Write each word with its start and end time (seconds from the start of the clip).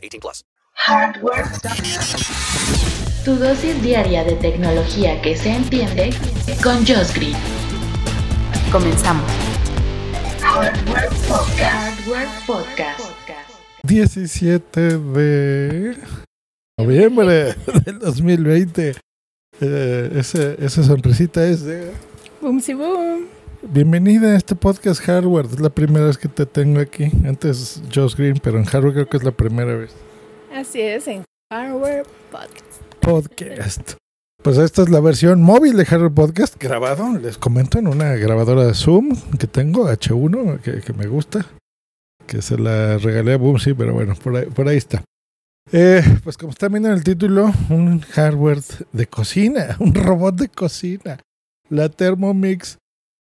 18 0.00 0.20
plus. 0.20 0.44
Hardware. 0.74 1.44
Tu 3.24 3.34
dosis 3.36 3.82
diaria 3.82 4.24
de 4.24 4.32
tecnología 4.36 5.20
que 5.20 5.36
se 5.36 5.50
entiende 5.50 6.10
con 6.62 6.78
Josh 6.86 7.12
Green. 7.14 7.36
Comenzamos. 8.72 9.30
Hardware 10.42 11.08
Podcast. 11.28 11.60
Hardware 11.60 12.28
Podcast. 12.46 13.00
17 13.82 14.80
de 14.98 15.96
noviembre 16.78 17.54
del 17.84 17.98
2020. 17.98 18.94
Eh, 19.60 20.10
ese- 20.16 20.56
esa 20.64 20.82
sonrisita 20.82 21.44
es 21.44 21.62
de... 21.64 21.92
Boom, 22.40 22.60
si 22.62 22.72
boom. 22.72 23.26
Bienvenida 23.62 24.28
a 24.28 24.36
este 24.36 24.56
podcast 24.56 25.02
Hardware. 25.02 25.44
Es 25.44 25.60
la 25.60 25.68
primera 25.68 26.06
vez 26.06 26.16
que 26.16 26.28
te 26.28 26.46
tengo 26.46 26.80
aquí. 26.80 27.12
Antes 27.26 27.82
Josh 27.94 28.16
Green, 28.16 28.40
pero 28.42 28.58
en 28.58 28.64
Hardware 28.64 28.94
creo 28.94 29.08
que 29.08 29.16
es 29.18 29.22
la 29.22 29.32
primera 29.32 29.74
vez. 29.74 29.94
Así 30.50 30.80
es, 30.80 31.06
en 31.08 31.24
Hardware 31.52 32.04
Podcast. 32.30 32.82
Podcast. 33.00 33.92
Pues 34.42 34.56
esta 34.56 34.82
es 34.82 34.88
la 34.88 35.00
versión 35.00 35.42
móvil 35.42 35.76
de 35.76 35.84
Hardware 35.84 36.14
Podcast 36.14 36.56
grabado, 36.58 37.18
les 37.18 37.36
comento, 37.36 37.78
en 37.78 37.88
una 37.88 38.14
grabadora 38.14 38.64
de 38.64 38.72
Zoom 38.72 39.14
que 39.38 39.46
tengo, 39.46 39.90
H1, 39.90 40.60
que, 40.60 40.80
que 40.80 40.92
me 40.94 41.06
gusta. 41.06 41.44
Que 42.26 42.40
se 42.40 42.56
la 42.56 42.96
regalé 42.96 43.34
a 43.34 43.36
Boomsy, 43.36 43.74
pero 43.74 43.92
bueno, 43.92 44.14
por 44.14 44.36
ahí, 44.36 44.46
por 44.46 44.68
ahí 44.68 44.78
está. 44.78 45.04
Eh, 45.70 46.02
pues 46.24 46.38
como 46.38 46.52
están 46.52 46.72
viendo 46.72 46.88
en 46.88 46.94
el 46.94 47.04
título, 47.04 47.52
un 47.68 48.00
hardware 48.00 48.62
de 48.92 49.06
cocina, 49.06 49.76
un 49.80 49.94
robot 49.94 50.36
de 50.36 50.48
cocina. 50.48 51.20
La 51.68 51.90
Thermomix, 51.90 52.78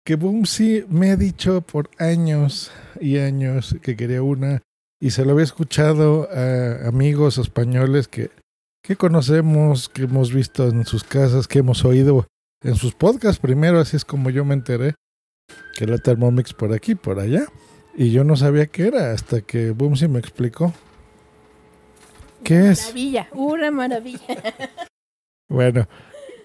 que 0.05 0.17
Boomsy 0.17 0.85
me 0.89 1.11
ha 1.11 1.17
dicho 1.17 1.61
por 1.61 1.91
años 1.99 2.71
y 3.01 3.19
años 3.19 3.77
que 3.83 3.97
quería 3.97 4.23
una. 4.23 4.63
Y 5.01 5.11
se 5.11 5.25
lo 5.25 5.33
había 5.33 5.45
escuchado 5.45 6.29
a 6.31 6.89
amigos 6.89 7.39
españoles 7.39 8.09
que, 8.09 8.31
que 8.83 8.97
conocemos, 8.97 9.89
que 9.89 10.03
hemos 10.03 10.33
visto 10.33 10.69
en 10.69 10.85
sus 10.87 11.05
casas, 11.05 11.49
que 11.49 11.61
hemos 11.61 11.85
oído 11.85 12.27
en 12.63 12.77
sus 12.77 12.95
podcasts 12.95 13.41
primero, 13.41 13.81
así 13.81 13.97
es 13.97 14.05
como 14.05 14.31
yo 14.31 14.45
me 14.45 14.55
enteré 14.55 14.95
que 15.75 15.87
la 15.87 15.99
Thermomix 15.99 16.53
por 16.53 16.73
aquí, 16.73 16.95
por 16.95 17.19
allá. 17.19 17.47
Y 17.95 18.11
yo 18.11 18.25
no 18.25 18.37
sabía 18.37 18.67
qué 18.67 18.87
era 18.87 19.13
hasta 19.13 19.43
que 19.43 19.71
Boomsy 19.71 20.09
me 20.09 20.19
explicó. 20.19 20.73
¿Qué 22.45 22.71
es? 22.71 22.83
Maravilla, 22.83 23.29
una 23.33 23.71
maravilla. 23.71 24.37
Bueno, 25.49 25.87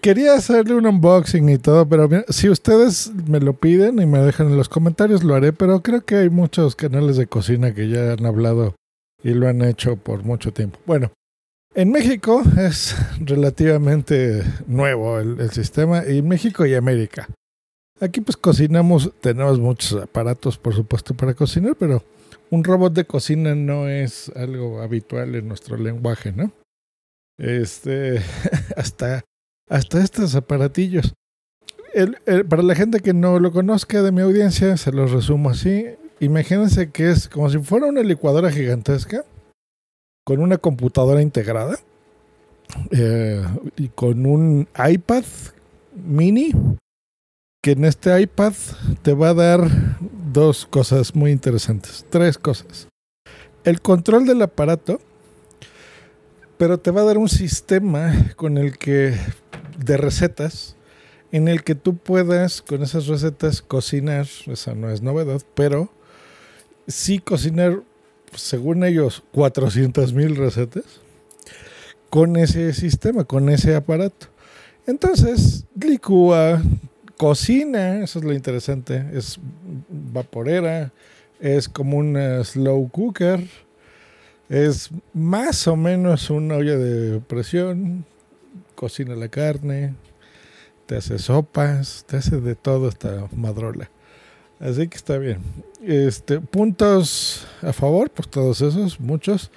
quería 0.00 0.34
hacerle 0.34 0.74
un 0.74 0.86
unboxing 0.86 1.48
y 1.48 1.58
todo, 1.58 1.88
pero 1.88 2.08
si 2.28 2.48
ustedes 2.48 3.12
me 3.26 3.40
lo 3.40 3.54
piden 3.54 4.00
y 4.00 4.06
me 4.06 4.18
dejan 4.20 4.48
en 4.48 4.56
los 4.56 4.68
comentarios, 4.68 5.24
lo 5.24 5.34
haré. 5.34 5.52
Pero 5.52 5.82
creo 5.82 6.04
que 6.04 6.16
hay 6.16 6.30
muchos 6.30 6.76
canales 6.76 7.16
de 7.16 7.26
cocina 7.26 7.74
que 7.74 7.88
ya 7.88 8.12
han 8.12 8.26
hablado 8.26 8.74
y 9.22 9.30
lo 9.34 9.48
han 9.48 9.62
hecho 9.62 9.96
por 9.96 10.24
mucho 10.24 10.52
tiempo. 10.52 10.78
Bueno, 10.86 11.10
en 11.74 11.90
México 11.90 12.42
es 12.58 12.96
relativamente 13.20 14.42
nuevo 14.66 15.18
el, 15.18 15.40
el 15.40 15.50
sistema, 15.50 16.04
y 16.06 16.22
México 16.22 16.66
y 16.66 16.74
América. 16.74 17.28
Aquí 18.00 18.20
pues 18.20 18.36
cocinamos, 18.36 19.12
tenemos 19.20 19.58
muchos 19.58 20.00
aparatos 20.00 20.56
por 20.56 20.74
supuesto 20.74 21.14
para 21.14 21.34
cocinar, 21.34 21.74
pero 21.76 22.02
un 22.50 22.64
robot 22.64 22.92
de 22.92 23.04
cocina 23.04 23.54
no 23.54 23.88
es 23.88 24.30
algo 24.36 24.80
habitual 24.80 25.34
en 25.34 25.48
nuestro 25.48 25.76
lenguaje, 25.76 26.32
¿no? 26.32 26.52
Este, 27.38 28.20
hasta, 28.76 29.24
hasta 29.68 30.02
estos 30.02 30.34
aparatillos. 30.34 31.14
Para 32.48 32.62
la 32.62 32.74
gente 32.74 33.00
que 33.00 33.14
no 33.14 33.38
lo 33.40 33.52
conozca 33.52 34.02
de 34.02 34.12
mi 34.12 34.20
audiencia, 34.20 34.76
se 34.76 34.92
los 34.92 35.10
resumo 35.10 35.50
así. 35.50 35.86
Imagínense 36.20 36.90
que 36.90 37.10
es 37.10 37.28
como 37.28 37.48
si 37.50 37.58
fuera 37.58 37.86
una 37.86 38.02
licuadora 38.02 38.50
gigantesca 38.50 39.24
con 40.24 40.40
una 40.40 40.58
computadora 40.58 41.22
integrada 41.22 41.78
eh, 42.90 43.42
y 43.76 43.88
con 43.88 44.26
un 44.26 44.68
iPad 44.76 45.24
mini 45.94 46.52
que 47.62 47.72
en 47.72 47.84
este 47.84 48.20
iPad 48.20 48.52
te 49.02 49.14
va 49.14 49.30
a 49.30 49.34
dar 49.34 49.60
dos 50.32 50.66
cosas 50.66 51.14
muy 51.14 51.30
interesantes, 51.30 52.04
tres 52.10 52.36
cosas. 52.38 52.88
El 53.64 53.80
control 53.80 54.26
del 54.26 54.42
aparato, 54.42 55.00
pero 56.56 56.78
te 56.78 56.90
va 56.90 57.00
a 57.00 57.04
dar 57.04 57.18
un 57.18 57.28
sistema 57.28 58.12
con 58.36 58.58
el 58.58 58.76
que 58.78 59.14
de 59.78 59.96
recetas 59.96 60.76
en 61.32 61.48
el 61.48 61.62
que 61.62 61.74
tú 61.74 61.96
puedas 61.96 62.62
con 62.62 62.82
esas 62.82 63.06
recetas 63.06 63.62
cocinar, 63.62 64.26
esa 64.46 64.74
no 64.74 64.90
es 64.90 65.02
novedad, 65.02 65.42
pero 65.54 65.90
sí 66.86 67.18
cocinar 67.18 67.82
según 68.34 68.84
ellos 68.84 69.22
400 69.32 70.12
mil 70.12 70.36
recetas 70.36 70.84
con 72.10 72.36
ese 72.36 72.72
sistema, 72.72 73.24
con 73.24 73.48
ese 73.48 73.74
aparato. 73.74 74.28
Entonces, 74.86 75.66
licúa, 75.78 76.62
cocina, 77.18 78.02
eso 78.02 78.18
es 78.20 78.24
lo 78.24 78.32
interesante, 78.32 79.04
es 79.12 79.38
vaporera, 79.88 80.92
es 81.40 81.68
como 81.68 81.98
una 81.98 82.42
slow 82.42 82.88
cooker, 82.88 83.46
es 84.48 84.88
más 85.12 85.66
o 85.68 85.76
menos 85.76 86.30
una 86.30 86.56
olla 86.56 86.76
de 86.78 87.20
presión, 87.20 88.06
cocina 88.74 89.14
la 89.14 89.28
carne, 89.28 89.94
te 90.86 90.96
hace 90.96 91.18
sopas, 91.18 92.04
te 92.08 92.16
hace 92.16 92.40
de 92.40 92.54
todo 92.54 92.88
esta 92.88 93.28
madrola. 93.36 93.90
Así 94.60 94.88
que 94.88 94.96
está 94.96 95.18
bien. 95.18 95.38
Este, 95.84 96.40
puntos 96.40 97.46
a 97.62 97.72
favor, 97.72 98.10
pues 98.10 98.28
todos 98.28 98.60
esos, 98.60 98.98
muchos. 98.98 99.50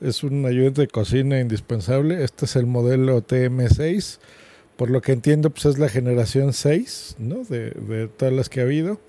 Es 0.00 0.22
un 0.22 0.46
ayudante 0.46 0.82
de 0.82 0.88
cocina 0.88 1.40
indispensable. 1.40 2.22
Este 2.22 2.44
es 2.44 2.56
el 2.56 2.66
modelo 2.66 3.20
TM6. 3.26 4.18
Por 4.76 4.90
lo 4.90 5.02
que 5.02 5.12
entiendo, 5.12 5.50
pues 5.50 5.66
es 5.66 5.78
la 5.78 5.88
generación 5.88 6.52
6, 6.52 7.16
¿no? 7.18 7.42
De, 7.42 7.70
de 7.70 8.06
todas 8.06 8.32
las 8.32 8.48
que 8.48 8.60
ha 8.60 8.62
habido. 8.62 9.00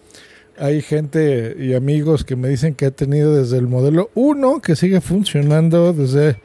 Hay 0.58 0.82
gente 0.82 1.56
y 1.58 1.74
amigos 1.74 2.26
que 2.26 2.36
me 2.36 2.50
dicen 2.50 2.74
que 2.74 2.88
ha 2.88 2.92
tenido 2.92 3.36
desde 3.36 3.58
el 3.58 3.68
modelo 3.68 4.10
1, 4.16 4.62
que 4.62 4.76
sigue 4.76 5.00
funcionando 5.00 5.94
desde 5.94 6.40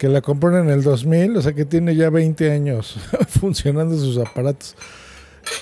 que 0.00 0.08
la 0.08 0.22
compraron 0.22 0.66
en 0.66 0.72
el 0.72 0.82
2000, 0.82 1.36
o 1.36 1.42
sea 1.42 1.52
que 1.52 1.66
tiene 1.66 1.94
ya 1.94 2.08
20 2.08 2.50
años 2.50 2.96
funcionando 3.28 3.98
sus 3.98 4.16
aparatos. 4.16 4.74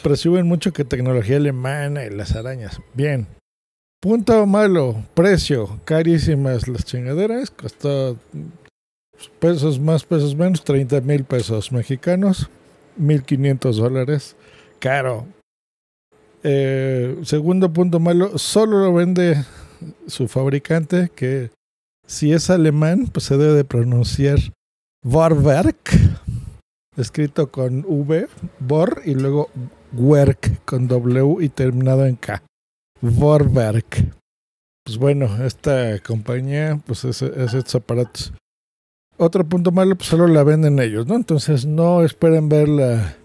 Presumen 0.05 0.47
mucho 0.47 0.73
que 0.73 0.85
tecnología 0.85 1.39
alemana 1.39 2.05
y 2.05 2.11
las 2.11 2.37
arañas. 2.37 2.81
Bien. 2.95 3.27
Punto 4.01 4.47
malo, 4.47 5.03
precio, 5.15 5.81
carísimas 5.85 6.69
las 6.69 6.85
chingaderas, 6.85 7.51
costó 7.51 8.17
pesos 9.41 9.81
más, 9.81 10.05
pesos 10.05 10.37
menos, 10.37 10.63
30 10.63 11.01
mil 11.01 11.25
pesos 11.25 11.73
mexicanos, 11.73 12.49
1500 12.97 13.77
dólares, 13.77 14.37
caro. 14.79 15.27
Eh, 16.45 17.19
segundo 17.25 17.73
punto 17.73 17.99
malo, 17.99 18.39
solo 18.39 18.85
lo 18.85 18.95
vende 18.95 19.45
su 20.07 20.29
fabricante, 20.29 21.11
que 21.13 21.51
si 22.09 22.33
es 22.33 22.49
alemán, 22.51 23.09
pues 23.13 23.27
se 23.27 23.37
debe 23.37 23.53
de 23.53 23.65
pronunciar 23.65 24.39
Vorwerk, 25.05 25.91
escrito 26.97 27.53
con 27.53 27.85
V, 27.87 28.27
Vor, 28.59 29.03
y 29.05 29.15
luego 29.15 29.51
Werk 29.93 30.65
con 30.65 30.89
W 30.89 31.45
y 31.45 31.51
terminado 31.51 32.07
en 32.07 32.17
K. 32.17 32.43
Vorwerk. 33.01 34.15
Pues 34.85 34.97
bueno, 34.97 35.45
esta 35.45 35.99
compañía, 36.01 36.81
pues 36.87 37.05
es, 37.05 37.21
es 37.21 37.53
estos 37.53 37.75
aparatos. 37.75 38.33
Otro 39.19 39.45
punto 39.45 39.71
malo, 39.71 39.95
pues 39.95 40.09
solo 40.09 40.27
la 40.29 40.45
venden 40.45 40.79
ellos, 40.79 41.07
¿no? 41.07 41.15
Entonces 41.15 41.67
no 41.67 42.03
esperen 42.05 42.49
verla 42.49 43.17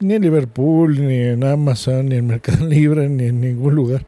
ni 0.00 0.14
en 0.14 0.22
Liverpool, 0.22 1.04
ni 1.04 1.16
en 1.16 1.42
Amazon, 1.42 2.10
ni 2.10 2.16
en 2.16 2.28
Mercado 2.28 2.64
Libre, 2.68 3.08
ni 3.08 3.24
en 3.24 3.40
ningún 3.40 3.74
lugar. 3.74 4.06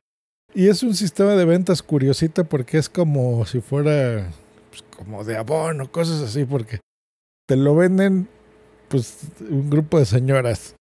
Y 0.56 0.68
es 0.68 0.82
un 0.82 0.94
sistema 0.94 1.34
de 1.34 1.44
ventas 1.44 1.82
curiosito 1.82 2.46
porque 2.46 2.78
es 2.78 2.88
como 2.88 3.44
si 3.44 3.60
fuera 3.60 4.32
pues, 4.70 4.82
como 4.96 5.22
de 5.22 5.36
abono, 5.36 5.92
cosas 5.92 6.22
así, 6.22 6.46
porque 6.46 6.80
te 7.46 7.56
lo 7.56 7.76
venden 7.76 8.26
pues 8.88 9.18
un 9.50 9.68
grupo 9.68 9.98
de 9.98 10.06
señoras. 10.06 10.74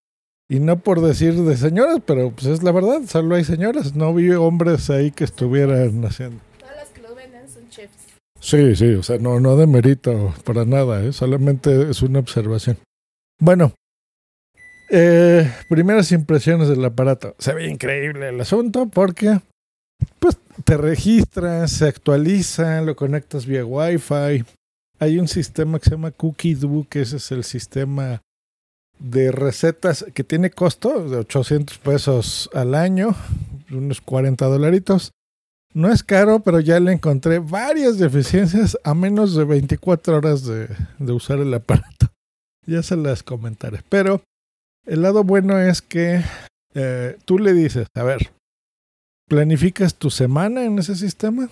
Y 0.49 0.61
no 0.61 0.79
por 0.79 1.01
decir 1.01 1.33
de 1.33 1.57
señoras, 1.57 1.97
pero 2.05 2.31
pues 2.31 2.45
es 2.45 2.63
la 2.63 2.71
verdad, 2.71 3.01
solo 3.05 3.35
hay 3.35 3.43
señoras. 3.43 3.97
No 3.97 4.13
vi 4.13 4.31
hombres 4.31 4.89
ahí 4.89 5.11
que 5.11 5.25
estuvieran 5.25 6.05
haciendo. 6.05 6.39
Todas 6.57 6.77
las 6.77 6.89
que 6.91 7.01
lo 7.01 7.13
venden 7.13 7.49
son 7.49 7.67
chefs. 7.67 7.97
Sí, 8.39 8.77
sí, 8.77 8.93
o 8.93 9.03
sea, 9.03 9.17
no, 9.17 9.41
no 9.41 9.57
de 9.57 9.67
mérito 9.67 10.33
para 10.45 10.63
nada, 10.63 11.03
¿eh? 11.03 11.11
solamente 11.11 11.89
es 11.89 12.01
una 12.01 12.19
observación. 12.19 12.77
Bueno, 13.41 13.73
eh, 14.89 15.51
primeras 15.67 16.13
impresiones 16.13 16.69
del 16.69 16.85
aparato. 16.85 17.35
Se 17.39 17.53
ve 17.53 17.67
increíble 17.67 18.29
el 18.29 18.39
asunto 18.39 18.87
porque 18.87 19.41
pues 20.19 20.37
te 20.63 20.77
registras, 20.77 21.71
se 21.71 21.87
actualiza, 21.87 22.81
lo 22.81 22.95
conectas 22.95 23.45
vía 23.45 23.65
Wi-Fi. 23.65 24.43
Hay 24.99 25.19
un 25.19 25.27
sistema 25.27 25.79
que 25.79 25.85
se 25.85 25.91
llama 25.91 26.11
CookieDoo, 26.11 26.87
que 26.89 27.01
ese 27.01 27.17
es 27.17 27.31
el 27.31 27.43
sistema 27.43 28.21
de 28.99 29.31
recetas 29.31 30.05
que 30.13 30.23
tiene 30.23 30.51
costo 30.51 31.09
de 31.09 31.17
800 31.17 31.77
pesos 31.79 32.49
al 32.53 32.75
año, 32.75 33.15
unos 33.71 34.01
40 34.01 34.45
dolaritos. 34.45 35.11
No 35.73 35.91
es 35.91 36.03
caro, 36.03 36.39
pero 36.39 36.61
ya 36.61 36.79
le 36.79 36.93
encontré 36.93 37.39
varias 37.39 37.97
deficiencias 37.97 38.77
a 38.85 38.93
menos 38.93 39.35
de 39.35 39.43
24 39.43 40.15
horas 40.15 40.45
de, 40.45 40.69
de 40.99 41.11
usar 41.11 41.39
el 41.39 41.53
aparato. 41.53 42.07
Ya 42.67 42.81
se 42.81 42.95
las 42.95 43.21
comentaré. 43.21 43.83
Pero 43.89 44.23
el 44.87 45.03
lado 45.03 45.23
bueno 45.23 45.59
es 45.59 45.83
que 45.83 46.23
eh, 46.73 47.17
tú 47.25 47.37
le 47.37 47.53
dices, 47.53 47.85
a 47.95 48.01
ver, 48.01 48.31
planificas 49.27 49.95
tu 49.95 50.09
semana 50.09 50.65
en 50.65 50.79
ese 50.79 50.95
sistema. 50.95 51.49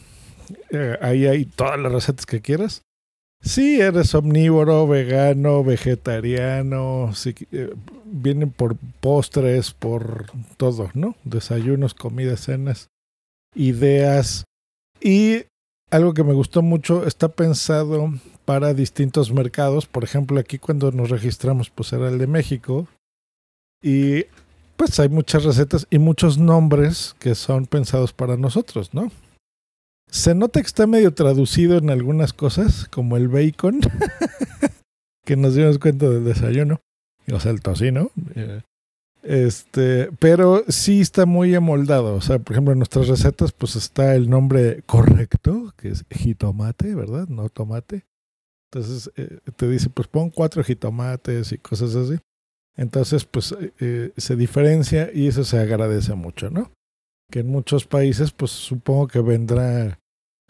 Eh, 0.70 0.98
ahí 1.02 1.25
hay 1.25 1.46
todas 1.46 1.80
las 1.80 1.92
recetas 1.92 2.25
que 2.25 2.42
quieras. 2.42 2.81
Si 3.42 3.81
eres 3.81 4.16
omnívoro, 4.16 4.88
vegano, 4.88 5.64
vegetariano, 5.64 7.12
si, 7.14 7.36
eh, 7.52 7.74
vienen 8.06 8.52
por 8.52 8.78
postres, 9.02 9.72
por 9.72 10.28
todo, 10.56 10.90
¿no? 10.94 11.16
Desayunos, 11.25 11.94
comidas, 11.94 12.40
cenas, 12.42 12.88
ideas. 13.54 14.46
Y 15.02 15.44
algo 15.92 16.14
que 16.14 16.24
me 16.24 16.34
gustó 16.34 16.62
mucho, 16.62 17.06
está 17.06 17.28
pensado 17.28 18.14
para 18.46 18.74
distintos 18.74 19.31
mercados. 19.34 19.88
Por 19.88 20.06
ejemplo, 20.06 20.40
aquí 20.40 20.58
cuando 20.58 20.92
nos 20.92 21.10
registramos, 21.10 21.70
pues 21.70 21.92
era 21.92 22.08
el 22.08 22.20
de 22.20 22.28
México. 22.28 22.88
Y 23.81 24.25
pues 24.75 25.00
hay 25.00 25.10
muchas 25.10 25.44
recetas 25.44 25.88
y 25.90 26.00
muchos 26.00 26.38
nombres 26.38 27.16
que 27.20 27.36
son 27.36 27.66
pensados 27.66 28.14
para 28.14 28.38
nosotros, 28.38 28.94
¿no? 28.94 29.12
Se 30.10 30.36
nota 30.36 30.62
que 30.62 30.68
está 30.68 30.86
medio 30.86 31.14
traducido 31.14 31.78
en 31.78 31.90
algunas 31.90 32.34
cosas, 32.34 32.88
como 32.90 33.18
el 33.18 33.28
bacon, 33.28 33.81
que 35.25 35.36
nos 35.36 35.56
dimos 35.56 35.80
cuenta 35.80 36.08
del 36.10 36.24
desayuno, 36.24 36.81
o 37.31 37.40
sea, 37.40 37.52
el 37.52 37.62
tocino. 37.62 38.12
Eh, 38.36 38.62
este, 39.24 40.10
pero 40.20 40.66
sí 40.68 41.02
está 41.02 41.25
muy 41.25 41.56
emoldado. 41.56 42.16
O 42.16 42.22
sea, 42.22 42.40
por 42.40 42.54
ejemplo, 42.54 42.74
en 42.74 42.80
nuestras 42.80 43.08
recetas, 43.08 43.54
pues 43.54 43.75
está 43.75 44.16
el 44.16 44.30
nombre 44.30 44.84
correcto, 44.86 45.74
que 45.78 45.90
es 45.90 46.06
jitomate, 46.12 46.94
¿verdad? 46.94 47.28
No 47.30 47.50
tomate. 47.50 48.06
Entonces 48.72 49.12
eh, 49.16 49.40
te 49.56 49.68
dice, 49.68 49.90
pues 49.90 50.08
pon 50.08 50.30
cuatro 50.30 50.64
jitomates 50.64 51.52
y 51.54 51.58
cosas 51.58 51.96
así. 51.96 52.20
Entonces, 52.75 53.25
pues 53.25 53.56
eh, 53.80 54.12
se 54.18 54.36
diferencia 54.36 55.10
y 55.14 55.28
eso 55.28 55.44
se 55.44 55.60
agradece 55.60 56.16
mucho, 56.16 56.50
¿no? 56.50 56.72
Que 57.31 57.40
en 57.40 57.48
muchos 57.48 57.86
países, 57.86 58.31
pues 58.31 58.52
supongo 58.52 59.08
que 59.08 59.20
vendrá, 59.20 60.00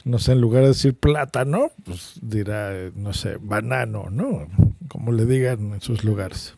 no 0.06 0.20
sé, 0.20 0.32
en 0.34 0.42
lugar 0.42 0.64
de 0.64 0.70
decir 0.70 0.96
plátano, 0.96 1.72
pues 1.84 2.20
dirá, 2.22 2.92
no 2.96 3.14
sé, 3.14 3.38
banano, 3.42 4.10
¿no? 4.10 4.48
Como 4.88 5.12
le 5.12 5.26
digan 5.26 5.74
en 5.74 5.82
sus 5.82 6.04
lugares. 6.04 6.56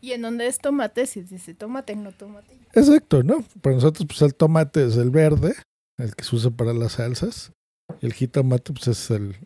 Y 0.00 0.12
en 0.12 0.22
donde 0.22 0.46
es 0.48 0.58
tomate, 0.58 1.06
si 1.06 1.22
dice 1.22 1.54
tomate, 1.54 1.96
no 1.96 2.12
tomate. 2.12 2.54
Exacto, 2.74 3.22
¿no? 3.22 3.44
Para 3.62 3.76
nosotros, 3.76 4.06
pues 4.06 4.20
el 4.22 4.34
tomate 4.34 4.84
es 4.86 4.96
el 4.96 5.10
verde, 5.10 5.54
el 5.96 6.14
que 6.14 6.24
se 6.24 6.36
usa 6.36 6.50
para 6.50 6.74
las 6.74 6.92
salsas. 6.92 7.52
Y 8.02 8.06
el 8.06 8.12
jitomate, 8.12 8.72
pues 8.72 8.88
es 8.88 9.10
el, 9.10 9.36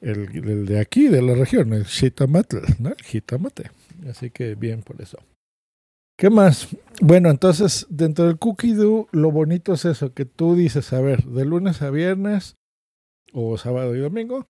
el, 0.00 0.28
el 0.36 0.66
de 0.66 0.80
aquí, 0.80 1.08
de 1.08 1.20
la 1.20 1.34
región, 1.34 1.72
el 1.72 1.84
jitomate, 1.84 2.62
¿no? 2.78 2.90
El 2.90 3.04
jitomate. 3.04 3.70
Así 4.06 4.30
que 4.30 4.54
bien 4.54 4.82
por 4.82 5.00
eso. 5.00 5.18
¿Qué 6.18 6.30
más? 6.30 6.68
Bueno, 7.00 7.30
entonces 7.30 7.86
dentro 7.88 8.26
del 8.26 8.38
Cookie 8.38 8.72
Do, 8.72 9.06
lo 9.12 9.30
bonito 9.30 9.74
es 9.74 9.84
eso, 9.84 10.12
que 10.14 10.24
tú 10.24 10.56
dices, 10.56 10.92
a 10.92 11.00
ver, 11.00 11.24
de 11.24 11.44
lunes 11.44 11.80
a 11.80 11.90
viernes 11.90 12.56
o 13.32 13.56
sábado 13.56 13.94
y 13.94 14.00
domingo, 14.00 14.46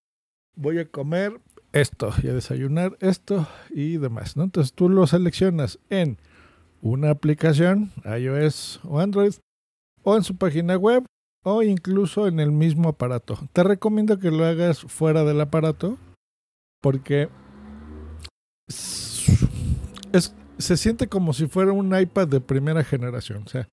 voy 0.56 0.78
a 0.78 0.88
comer 0.88 1.40
esto 1.72 2.12
y 2.22 2.28
a 2.28 2.32
desayunar 2.32 2.96
esto 3.00 3.46
y 3.70 3.98
demás. 3.98 4.34
Entonces 4.36 4.72
tú 4.72 4.88
lo 4.88 5.06
seleccionas 5.06 5.78
en 5.90 6.16
una 6.80 7.10
aplicación, 7.10 7.92
iOS 8.04 8.80
o 8.84 9.00
Android, 9.00 9.34
o 10.02 10.16
en 10.16 10.22
su 10.22 10.36
página 10.36 10.76
web, 10.76 11.04
o 11.44 11.62
incluso 11.62 12.26
en 12.28 12.40
el 12.40 12.52
mismo 12.52 12.88
aparato. 12.88 13.38
Te 13.52 13.62
recomiendo 13.62 14.18
que 14.18 14.30
lo 14.30 14.44
hagas 14.44 14.80
fuera 14.80 15.24
del 15.24 15.40
aparato, 15.40 15.98
porque 16.80 17.28
es, 20.12 20.34
se 20.58 20.76
siente 20.76 21.08
como 21.08 21.32
si 21.32 21.46
fuera 21.46 21.72
un 21.72 21.98
iPad 21.98 22.28
de 22.28 22.40
primera 22.40 22.84
generación. 22.84 23.44
O 23.46 23.48
sea, 23.48 23.68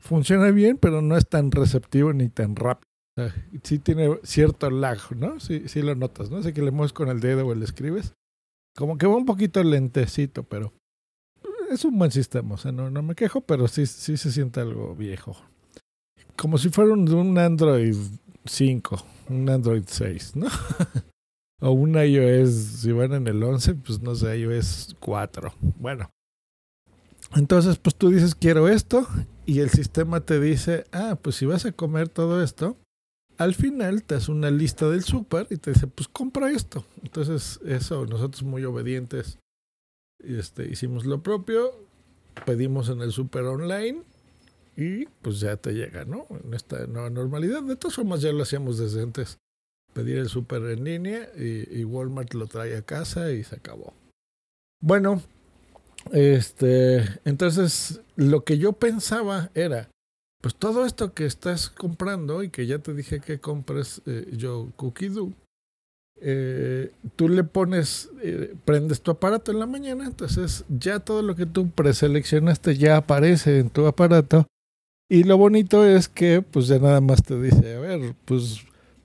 funciona 0.00 0.50
bien, 0.50 0.78
pero 0.78 1.02
no 1.02 1.16
es 1.16 1.28
tan 1.28 1.50
receptivo 1.50 2.12
ni 2.12 2.28
tan 2.28 2.56
rápido. 2.56 2.88
O 3.16 3.22
sea, 3.22 3.46
sí 3.62 3.78
tiene 3.78 4.18
cierto 4.22 4.70
lag, 4.70 4.98
¿no? 5.16 5.40
Sí, 5.40 5.68
sí 5.68 5.82
lo 5.82 5.94
notas, 5.94 6.30
¿no? 6.30 6.42
Sé 6.42 6.52
que 6.52 6.62
le 6.62 6.70
mueves 6.70 6.92
con 6.92 7.08
el 7.08 7.20
dedo 7.20 7.46
o 7.46 7.54
le 7.54 7.64
escribes. 7.64 8.14
Como 8.76 8.98
que 8.98 9.06
va 9.06 9.16
un 9.16 9.26
poquito 9.26 9.62
lentecito, 9.62 10.44
pero 10.44 10.72
es 11.70 11.84
un 11.84 11.98
buen 11.98 12.10
sistema. 12.10 12.54
O 12.54 12.58
sea, 12.58 12.72
no, 12.72 12.90
no 12.90 13.02
me 13.02 13.14
quejo, 13.14 13.40
pero 13.40 13.68
sí, 13.68 13.86
sí 13.86 14.16
se 14.16 14.30
siente 14.30 14.60
algo 14.60 14.94
viejo. 14.94 15.36
Como 16.36 16.56
si 16.56 16.70
fuera 16.70 16.92
un, 16.92 17.12
un 17.12 17.38
Android 17.38 17.96
5, 18.44 19.06
un 19.28 19.50
Android 19.50 19.84
6, 19.86 20.36
¿no? 20.36 20.46
o 21.60 21.70
un 21.72 21.94
iOS, 21.94 22.50
si 22.50 22.92
van 22.92 23.12
en 23.12 23.26
el 23.26 23.42
11, 23.42 23.74
pues 23.74 24.00
no 24.00 24.14
sé, 24.14 24.38
iOS 24.38 24.96
4. 24.98 25.54
Bueno. 25.78 26.10
Entonces, 27.36 27.78
pues 27.78 27.94
tú 27.94 28.08
dices, 28.10 28.34
quiero 28.34 28.66
esto, 28.66 29.06
y 29.46 29.60
el 29.60 29.70
sistema 29.70 30.20
te 30.20 30.40
dice, 30.40 30.84
ah, 30.92 31.18
pues 31.20 31.36
si 31.36 31.46
vas 31.46 31.64
a 31.64 31.72
comer 31.72 32.08
todo 32.08 32.42
esto, 32.42 32.76
al 33.36 33.54
final 33.54 34.02
te 34.02 34.16
hace 34.16 34.32
una 34.32 34.50
lista 34.50 34.88
del 34.88 35.04
súper 35.04 35.46
y 35.50 35.56
te 35.56 35.72
dice, 35.72 35.86
pues 35.86 36.08
compra 36.08 36.50
esto. 36.50 36.84
Entonces, 37.02 37.60
eso, 37.64 38.04
nosotros 38.06 38.42
muy 38.42 38.64
obedientes, 38.64 39.38
este, 40.18 40.68
hicimos 40.68 41.04
lo 41.06 41.22
propio, 41.22 41.72
pedimos 42.46 42.88
en 42.88 43.00
el 43.00 43.12
súper 43.12 43.44
online 43.44 44.02
y 44.76 45.06
pues 45.22 45.40
ya 45.40 45.56
te 45.56 45.72
llega, 45.72 46.04
¿no? 46.04 46.26
En 46.44 46.52
esta 46.52 46.86
nueva 46.86 47.10
normalidad. 47.10 47.62
De 47.62 47.76
todas 47.76 47.96
formas, 47.96 48.22
ya 48.22 48.32
lo 48.32 48.42
hacíamos 48.42 48.78
desde 48.78 49.02
antes 49.02 49.38
pedir 49.92 50.18
el 50.18 50.28
súper 50.28 50.62
en 50.64 50.84
línea 50.84 51.28
y, 51.36 51.84
Walmart 51.84 52.34
lo 52.34 52.46
trae 52.46 52.76
a 52.76 52.82
casa 52.82 53.32
y 53.32 53.44
se 53.44 53.56
acabó. 53.56 53.92
Bueno, 54.82 55.22
este, 56.12 57.04
entonces 57.24 58.00
lo 58.16 58.44
que 58.44 58.58
yo 58.58 58.72
pensaba 58.72 59.50
era, 59.54 59.90
pues 60.40 60.54
todo 60.54 60.86
esto 60.86 61.12
que 61.12 61.26
estás 61.26 61.68
comprando 61.68 62.42
y 62.42 62.48
que 62.48 62.66
ya 62.66 62.78
te 62.78 62.94
dije 62.94 63.20
que 63.20 63.40
compres 63.40 64.02
eh, 64.06 64.30
yo 64.32 64.72
Cookie 64.76 65.08
Doo, 65.08 65.32
eh, 66.22 66.92
tú 67.16 67.28
le 67.28 67.44
pones, 67.44 68.10
eh, 68.22 68.54
prendes 68.64 69.00
tu 69.00 69.10
aparato 69.10 69.50
en 69.50 69.58
la 69.58 69.66
mañana, 69.66 70.04
entonces 70.04 70.64
ya 70.68 71.00
todo 71.00 71.22
lo 71.22 71.34
que 71.34 71.46
tú 71.46 71.70
preseleccionaste 71.70 72.76
ya 72.76 72.96
aparece 72.98 73.58
en 73.58 73.70
tu 73.70 73.86
aparato. 73.86 74.46
Y 75.08 75.24
lo 75.24 75.36
bonito 75.38 75.84
es 75.84 76.08
que 76.08 76.42
pues 76.42 76.68
ya 76.68 76.78
nada 76.78 77.00
más 77.00 77.22
te 77.22 77.40
dice, 77.40 77.74
a 77.74 77.80
ver, 77.80 78.14
pues 78.26 78.60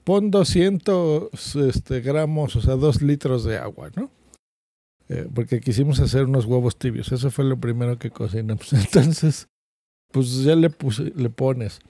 pon 0.06 0.30
200 0.30 1.56
este, 1.56 2.00
gramos, 2.00 2.54
o 2.54 2.60
sea, 2.60 2.76
2 2.76 3.02
litros 3.02 3.44
de 3.44 3.58
agua, 3.58 3.90
¿no? 3.96 4.08
Eh, 5.08 5.28
porque 5.34 5.60
quisimos 5.60 5.98
hacer 5.98 6.24
unos 6.24 6.46
huevos 6.46 6.78
tibios, 6.78 7.10
eso 7.10 7.28
fue 7.32 7.44
lo 7.44 7.58
primero 7.58 7.98
que 7.98 8.10
cocinamos. 8.10 8.72
Entonces, 8.72 9.48
pues 10.12 10.44
ya 10.44 10.54
le, 10.54 10.70
puse, 10.70 11.12
le 11.16 11.28
pones. 11.28 11.80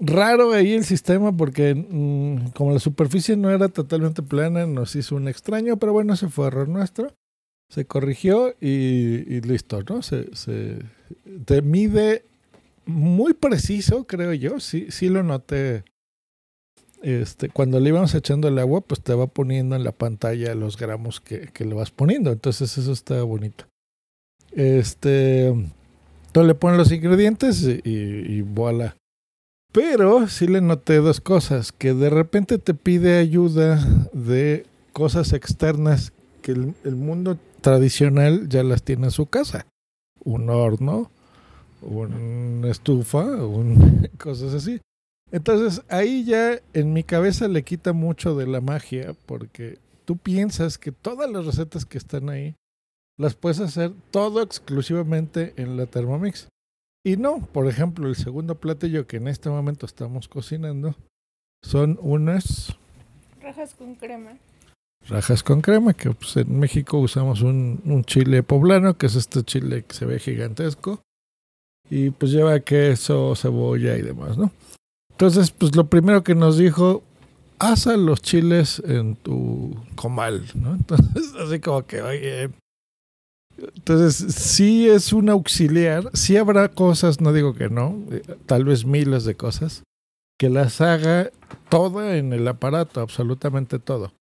Raro 0.00 0.52
ahí 0.52 0.72
el 0.72 0.84
sistema 0.84 1.36
porque 1.36 1.74
mmm, 1.76 2.48
como 2.48 2.72
la 2.72 2.80
superficie 2.80 3.36
no 3.36 3.50
era 3.50 3.68
totalmente 3.68 4.22
plana, 4.22 4.66
nos 4.66 4.96
hizo 4.96 5.14
un 5.14 5.28
extraño, 5.28 5.76
pero 5.76 5.92
bueno, 5.92 6.14
ese 6.14 6.28
fue 6.28 6.48
error 6.48 6.68
nuestro. 6.68 7.14
Se 7.70 7.84
corrigió 7.84 8.56
y, 8.60 9.22
y 9.32 9.40
listo, 9.42 9.84
¿no? 9.88 10.02
Se, 10.02 10.34
se 10.34 10.78
te 11.44 11.62
mide 11.62 12.24
muy 12.86 13.34
preciso, 13.34 14.04
creo 14.04 14.32
yo. 14.32 14.58
Sí, 14.58 14.88
sí 14.90 15.08
lo 15.08 15.22
noté 15.22 15.84
este, 17.02 17.48
cuando 17.48 17.80
le 17.80 17.90
íbamos 17.90 18.14
echando 18.14 18.48
el 18.48 18.58
agua, 18.58 18.80
pues 18.80 19.00
te 19.00 19.14
va 19.14 19.26
poniendo 19.26 19.76
en 19.76 19.84
la 19.84 19.92
pantalla 19.92 20.54
los 20.54 20.76
gramos 20.76 21.20
que, 21.20 21.48
que 21.52 21.64
le 21.64 21.74
vas 21.74 21.90
poniendo. 21.90 22.32
Entonces 22.32 22.76
eso 22.78 22.92
está 22.92 23.22
bonito. 23.22 23.66
Este, 24.52 25.54
tú 26.32 26.42
le 26.42 26.54
pones 26.54 26.78
los 26.78 26.92
ingredientes 26.92 27.62
y, 27.62 27.80
y. 27.84 28.44
Pero 29.72 30.26
sí 30.28 30.46
le 30.46 30.62
noté 30.62 30.96
dos 30.96 31.20
cosas, 31.20 31.70
que 31.72 31.92
de 31.92 32.08
repente 32.08 32.56
te 32.56 32.72
pide 32.72 33.18
ayuda 33.18 33.84
de 34.14 34.64
cosas 34.92 35.34
externas 35.34 36.14
que 36.40 36.52
el, 36.52 36.96
mundo 36.96 37.38
tradicional 37.60 38.48
ya 38.48 38.62
las 38.62 38.82
tiene 38.82 39.08
en 39.08 39.10
su 39.10 39.26
casa. 39.26 39.66
Un 40.24 40.48
horno, 40.48 41.10
una 41.82 42.70
estufa, 42.70 43.26
cosas 44.18 44.54
así. 44.54 44.80
Entonces 45.30 45.82
ahí 45.88 46.24
ya 46.24 46.60
en 46.72 46.92
mi 46.92 47.02
cabeza 47.02 47.48
le 47.48 47.62
quita 47.62 47.92
mucho 47.92 48.36
de 48.36 48.46
la 48.46 48.60
magia 48.60 49.14
porque 49.26 49.78
tú 50.04 50.16
piensas 50.16 50.78
que 50.78 50.92
todas 50.92 51.30
las 51.30 51.44
recetas 51.44 51.84
que 51.84 51.98
están 51.98 52.28
ahí 52.28 52.54
las 53.18 53.34
puedes 53.34 53.60
hacer 53.60 53.92
todo 54.10 54.42
exclusivamente 54.42 55.54
en 55.56 55.76
la 55.76 55.86
Thermomix. 55.86 56.48
Y 57.04 57.16
no, 57.16 57.40
por 57.52 57.68
ejemplo, 57.68 58.08
el 58.08 58.16
segundo 58.16 58.56
platillo 58.56 59.06
que 59.06 59.16
en 59.16 59.28
este 59.28 59.48
momento 59.48 59.86
estamos 59.86 60.28
cocinando 60.28 60.94
son 61.62 61.98
unas 62.02 62.76
Rajas 63.40 63.74
con 63.74 63.94
crema. 63.94 64.36
rajas 65.08 65.44
con 65.44 65.60
crema, 65.60 65.94
que 65.94 66.10
pues, 66.10 66.36
en 66.36 66.58
México 66.58 66.98
usamos 66.98 67.42
un, 67.42 67.80
un 67.84 68.04
chile 68.04 68.42
poblano, 68.42 68.98
que 68.98 69.06
es 69.06 69.14
este 69.14 69.44
chile 69.44 69.84
que 69.84 69.94
se 69.94 70.04
ve 70.04 70.18
gigantesco. 70.18 71.00
Y 71.88 72.10
pues 72.10 72.32
lleva 72.32 72.58
queso, 72.58 73.36
cebolla 73.36 73.96
y 73.96 74.02
demás, 74.02 74.36
¿no? 74.36 74.50
Entonces, 75.16 75.50
pues 75.50 75.74
lo 75.74 75.86
primero 75.86 76.22
que 76.22 76.34
nos 76.34 76.58
dijo, 76.58 77.02
haz 77.58 77.86
a 77.86 77.96
los 77.96 78.20
chiles 78.20 78.82
en 78.84 79.16
tu 79.16 79.74
comal, 79.94 80.44
¿no? 80.54 80.74
Entonces, 80.74 81.32
así 81.40 81.58
como 81.58 81.86
que. 81.86 82.50
Entonces, 83.56 84.34
sí 84.34 84.86
es 84.86 85.14
un 85.14 85.30
auxiliar, 85.30 86.10
sí 86.12 86.36
habrá 86.36 86.68
cosas, 86.68 87.22
no 87.22 87.32
digo 87.32 87.54
que 87.54 87.70
no, 87.70 87.98
eh, 88.10 88.20
tal 88.44 88.66
vez 88.66 88.84
miles 88.84 89.24
de 89.24 89.36
cosas, 89.36 89.84
que 90.38 90.50
las 90.50 90.82
haga 90.82 91.30
toda 91.70 92.18
en 92.18 92.34
el 92.34 92.46
aparato, 92.46 93.00
absolutamente 93.00 93.78
todo. 93.78 94.12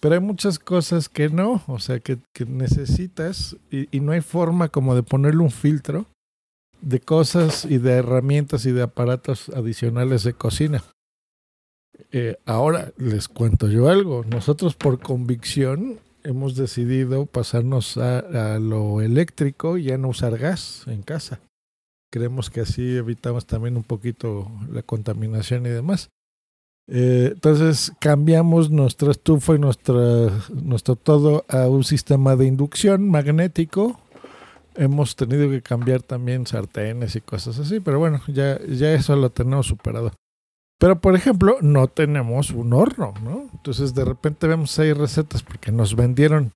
Pero 0.00 0.16
hay 0.16 0.20
muchas 0.20 0.58
cosas 0.58 1.08
que 1.08 1.30
no, 1.30 1.62
o 1.66 1.78
sea, 1.78 1.98
que, 2.00 2.18
necesitas 2.46 3.56
y 3.70 4.00
no 4.00 4.12
hay 4.12 4.20
forma 4.20 4.68
como 4.68 4.94
de 4.94 5.02
ponerle 5.02 5.40
un 5.40 5.50
filtro 5.50 6.04
de 6.80 7.00
cosas 7.00 7.64
y 7.64 7.78
de 7.78 7.92
herramientas 7.92 8.66
y 8.66 8.72
de 8.72 8.82
aparatos 8.82 9.48
adicionales 9.50 10.22
de 10.24 10.34
cocina. 10.34 10.84
Eh, 12.12 12.36
ahora 12.44 12.92
les 12.98 13.28
cuento 13.28 13.68
yo 13.68 13.88
algo. 13.88 14.24
Nosotros 14.24 14.74
por 14.74 15.00
convicción 15.00 15.98
hemos 16.24 16.56
decidido 16.56 17.26
pasarnos 17.26 17.96
a, 17.96 18.58
lo 18.58 19.00
eléctrico 19.00 19.78
y 19.78 19.84
ya 19.84 19.98
no 19.98 20.08
usar 20.08 20.36
gas 20.38 20.84
en 20.86 21.02
casa. 21.02 21.40
Creemos 22.10 22.50
que 22.50 22.60
así 22.60 22.96
evitamos 22.96 23.46
también 23.46 23.76
un 23.76 23.82
poquito 23.82 24.50
la 24.70 24.82
contaminación 24.82 25.66
y 25.66 25.70
demás. 25.70 26.10
Eh, 26.88 27.30
entonces 27.32 27.92
cambiamos 27.98 28.70
nuestra 28.70 29.10
estufa 29.10 29.54
y 29.54 29.58
nuestra, 29.58 30.30
nuestro 30.54 30.94
todo 30.94 31.44
a 31.48 31.68
un 31.68 31.82
sistema 31.82 32.36
de 32.36 32.46
inducción 32.46 33.08
magnético 33.08 34.00
hemos 34.76 35.16
tenido 35.16 35.50
que 35.50 35.62
cambiar 35.62 36.02
también 36.02 36.46
sartenes 36.46 37.16
y 37.16 37.20
cosas 37.20 37.58
así, 37.58 37.80
pero 37.80 37.98
bueno, 37.98 38.20
ya, 38.28 38.58
ya 38.66 38.92
eso 38.92 39.16
lo 39.16 39.30
tenemos 39.30 39.66
superado. 39.66 40.12
Pero 40.78 41.00
por 41.00 41.14
ejemplo, 41.14 41.58
no 41.62 41.88
tenemos 41.88 42.50
un 42.50 42.72
horno, 42.72 43.14
¿no? 43.22 43.48
Entonces 43.52 43.94
de 43.94 44.04
repente 44.04 44.46
vemos 44.46 44.78
ahí 44.78 44.92
recetas 44.92 45.42
porque 45.42 45.72
nos 45.72 45.96
vendieron 45.96 46.52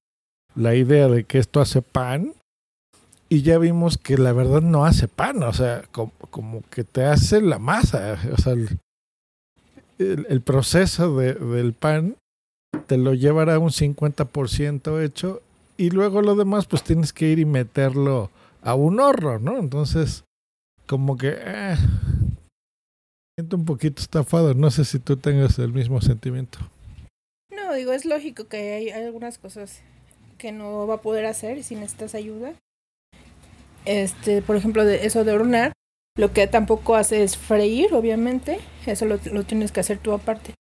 la 0.54 0.74
idea 0.74 1.08
de 1.08 1.24
que 1.24 1.38
esto 1.38 1.60
hace 1.60 1.80
pan 1.80 2.34
y 3.28 3.42
ya 3.42 3.58
vimos 3.58 3.96
que 3.96 4.18
la 4.18 4.32
verdad 4.32 4.60
no 4.60 4.84
hace 4.84 5.08
pan, 5.08 5.42
o 5.42 5.52
sea, 5.52 5.84
como, 5.92 6.12
como 6.30 6.62
que 6.68 6.84
te 6.84 7.04
hace 7.04 7.40
la 7.40 7.58
masa, 7.58 8.18
o 8.32 8.36
sea, 8.36 8.54
el, 8.54 8.78
el, 9.98 10.26
el 10.28 10.40
proceso 10.40 11.16
de, 11.16 11.34
del 11.34 11.72
pan 11.72 12.16
te 12.86 12.98
lo 12.98 13.14
llevará 13.14 13.58
un 13.58 13.70
50% 13.70 15.02
hecho 15.02 15.42
y 15.80 15.88
luego 15.88 16.20
lo 16.20 16.36
demás 16.36 16.66
pues 16.66 16.82
tienes 16.82 17.14
que 17.14 17.24
ir 17.24 17.38
y 17.38 17.46
meterlo 17.46 18.30
a 18.60 18.74
un 18.74 19.00
horno, 19.00 19.38
¿no? 19.38 19.56
Entonces, 19.56 20.24
como 20.86 21.16
que 21.16 21.34
eh, 21.38 21.74
siento 23.34 23.56
un 23.56 23.64
poquito 23.64 24.02
estafado, 24.02 24.52
no 24.52 24.70
sé 24.70 24.84
si 24.84 24.98
tú 24.98 25.16
tengas 25.16 25.58
el 25.58 25.72
mismo 25.72 26.02
sentimiento. 26.02 26.58
No, 27.50 27.72
digo, 27.72 27.94
es 27.94 28.04
lógico 28.04 28.46
que 28.46 28.74
hay, 28.74 28.90
algunas 28.90 29.38
cosas 29.38 29.80
que 30.36 30.52
no 30.52 30.86
va 30.86 30.96
a 30.96 31.00
poder 31.00 31.24
hacer 31.24 31.64
si 31.64 31.76
necesitas 31.76 32.14
ayuda. 32.14 32.52
Este, 33.86 34.42
por 34.42 34.56
ejemplo, 34.56 34.84
de 34.84 35.06
eso 35.06 35.24
de 35.24 35.32
hornear, 35.32 35.72
lo 36.14 36.34
que 36.34 36.46
tampoco 36.46 36.94
hace 36.94 37.22
es 37.22 37.38
freír, 37.38 37.94
obviamente, 37.94 38.60
eso 38.84 39.06
lo, 39.06 39.18
lo 39.32 39.44
tienes 39.44 39.72
que 39.72 39.80
hacer 39.80 39.96
tú 39.96 40.12
aparte. 40.12 40.52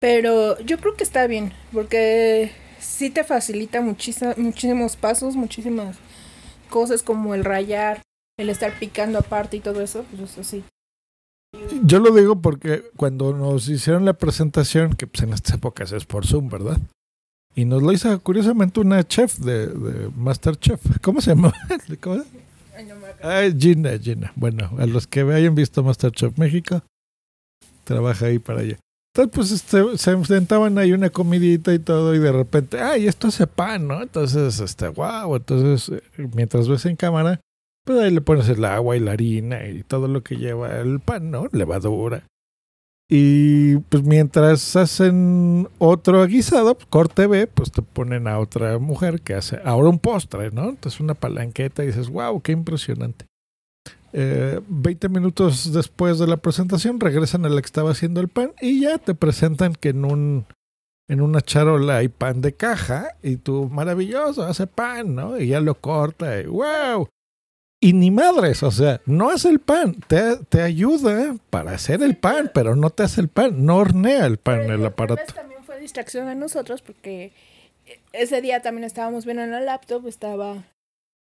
Pero 0.00 0.58
yo 0.60 0.78
creo 0.78 0.96
que 0.96 1.04
está 1.04 1.26
bien, 1.26 1.52
porque 1.74 2.52
sí 2.82 3.10
te 3.10 3.24
facilita 3.24 3.80
muchísimos 3.80 4.96
pasos, 4.96 5.36
muchísimas 5.36 5.96
cosas 6.68 7.02
como 7.02 7.34
el 7.34 7.44
rayar, 7.44 8.02
el 8.38 8.50
estar 8.50 8.78
picando 8.78 9.18
aparte 9.18 9.56
y 9.56 9.60
todo 9.60 9.80
eso, 9.80 10.04
pues 10.10 10.30
eso 10.30 10.44
sí. 10.44 10.64
Yo 11.84 11.98
lo 11.98 12.14
digo 12.14 12.40
porque 12.40 12.82
cuando 12.96 13.34
nos 13.34 13.68
hicieron 13.68 14.04
la 14.04 14.14
presentación, 14.14 14.94
que 14.94 15.06
pues 15.06 15.22
en 15.22 15.32
estas 15.32 15.56
épocas 15.56 15.92
es 15.92 16.06
por 16.06 16.26
Zoom, 16.26 16.48
¿verdad? 16.48 16.78
Y 17.54 17.66
nos 17.66 17.82
lo 17.82 17.92
hizo 17.92 18.18
curiosamente 18.20 18.80
una 18.80 19.06
chef 19.06 19.36
de, 19.38 19.66
de 19.66 20.08
Masterchef. 20.16 20.80
¿Cómo 21.02 21.20
se 21.20 21.30
llama? 21.30 21.52
¿Cómo? 22.00 22.22
Ay, 22.74 22.86
no 22.86 22.96
me 22.96 23.08
acuerdo. 23.08 23.30
Ah, 23.30 23.42
Gina, 23.56 23.98
Gina. 23.98 24.32
Bueno, 24.34 24.70
a 24.78 24.86
los 24.86 25.06
que 25.06 25.20
hayan 25.20 25.54
visto 25.54 25.82
Masterchef 25.82 26.38
México, 26.38 26.82
trabaja 27.84 28.26
ahí 28.26 28.38
para 28.38 28.60
allá. 28.60 28.78
Entonces, 29.14 29.34
pues 29.34 29.52
este, 29.52 29.98
se 29.98 30.24
sentaban 30.24 30.78
ahí 30.78 30.92
una 30.92 31.10
comidita 31.10 31.74
y 31.74 31.78
todo, 31.78 32.14
y 32.14 32.18
de 32.18 32.32
repente, 32.32 32.80
ay, 32.80 33.06
esto 33.06 33.28
hace 33.28 33.46
pan, 33.46 33.86
¿no? 33.86 34.02
Entonces, 34.02 34.58
este, 34.58 34.88
wow. 34.88 35.36
Entonces, 35.36 36.00
eh, 36.00 36.28
mientras 36.34 36.66
ves 36.66 36.86
en 36.86 36.96
cámara, 36.96 37.40
pues 37.84 37.98
ahí 38.00 38.10
le 38.10 38.22
pones 38.22 38.48
el 38.48 38.64
agua 38.64 38.96
y 38.96 39.00
la 39.00 39.12
harina 39.12 39.66
y 39.68 39.82
todo 39.82 40.08
lo 40.08 40.22
que 40.22 40.36
lleva 40.36 40.80
el 40.80 41.00
pan, 41.00 41.30
¿no? 41.30 41.46
Levadura. 41.52 42.24
Y 43.10 43.76
pues 43.90 44.02
mientras 44.04 44.74
hacen 44.74 45.68
otro 45.76 46.24
guisado, 46.26 46.74
pues, 46.76 46.86
corte 46.86 47.26
B, 47.26 47.46
pues 47.46 47.70
te 47.70 47.82
ponen 47.82 48.26
a 48.26 48.38
otra 48.38 48.78
mujer 48.78 49.20
que 49.20 49.34
hace 49.34 49.60
ahora 49.64 49.90
un 49.90 49.98
postre, 49.98 50.50
¿no? 50.50 50.70
Entonces 50.70 50.98
una 51.00 51.12
palanqueta 51.12 51.84
y 51.84 51.88
dices, 51.88 52.08
wow, 52.08 52.40
qué 52.40 52.52
impresionante. 52.52 53.26
Eh, 54.12 54.60
20 54.68 55.08
minutos 55.08 55.72
después 55.72 56.18
de 56.18 56.26
la 56.26 56.36
presentación 56.36 57.00
regresan 57.00 57.46
a 57.46 57.48
la 57.48 57.62
que 57.62 57.66
estaba 57.66 57.92
haciendo 57.92 58.20
el 58.20 58.28
pan 58.28 58.52
y 58.60 58.82
ya 58.82 58.98
te 58.98 59.14
presentan 59.14 59.74
que 59.74 59.90
en 59.90 60.04
un 60.04 60.46
en 61.08 61.20
una 61.20 61.40
charola 61.40 61.98
hay 61.98 62.08
pan 62.08 62.40
de 62.40 62.54
caja 62.54 63.16
y 63.22 63.36
tú, 63.36 63.68
maravilloso, 63.70 64.44
hace 64.44 64.66
pan, 64.66 65.14
¿no? 65.14 65.38
Y 65.38 65.48
ya 65.48 65.60
lo 65.60 65.74
corta 65.74 66.40
y 66.40 66.46
wow. 66.46 67.08
Y 67.80 67.92
ni 67.94 68.10
madres, 68.10 68.62
o 68.62 68.70
sea, 68.70 69.00
no 69.06 69.30
hace 69.30 69.48
el 69.48 69.58
pan, 69.58 69.96
te, 70.06 70.36
te 70.48 70.62
ayuda 70.62 71.36
para 71.50 71.72
hacer 71.72 72.02
el 72.02 72.16
pan, 72.16 72.50
pero 72.54 72.76
no 72.76 72.90
te 72.90 73.02
hace 73.02 73.20
el 73.20 73.28
pan, 73.28 73.66
no 73.66 73.78
hornea 73.78 74.26
el 74.26 74.38
pan 74.38 74.60
Pero 74.60 74.74
el 74.74 74.86
aparato. 74.86 75.34
también 75.34 75.64
fue 75.64 75.80
distracción 75.80 76.28
de 76.28 76.34
nosotros 76.36 76.80
porque 76.80 77.32
ese 78.12 78.40
día 78.40 78.62
también 78.62 78.84
estábamos 78.84 79.24
viendo 79.24 79.42
en 79.42 79.50
la 79.50 79.60
laptop, 79.60 80.06
estaba 80.06 80.64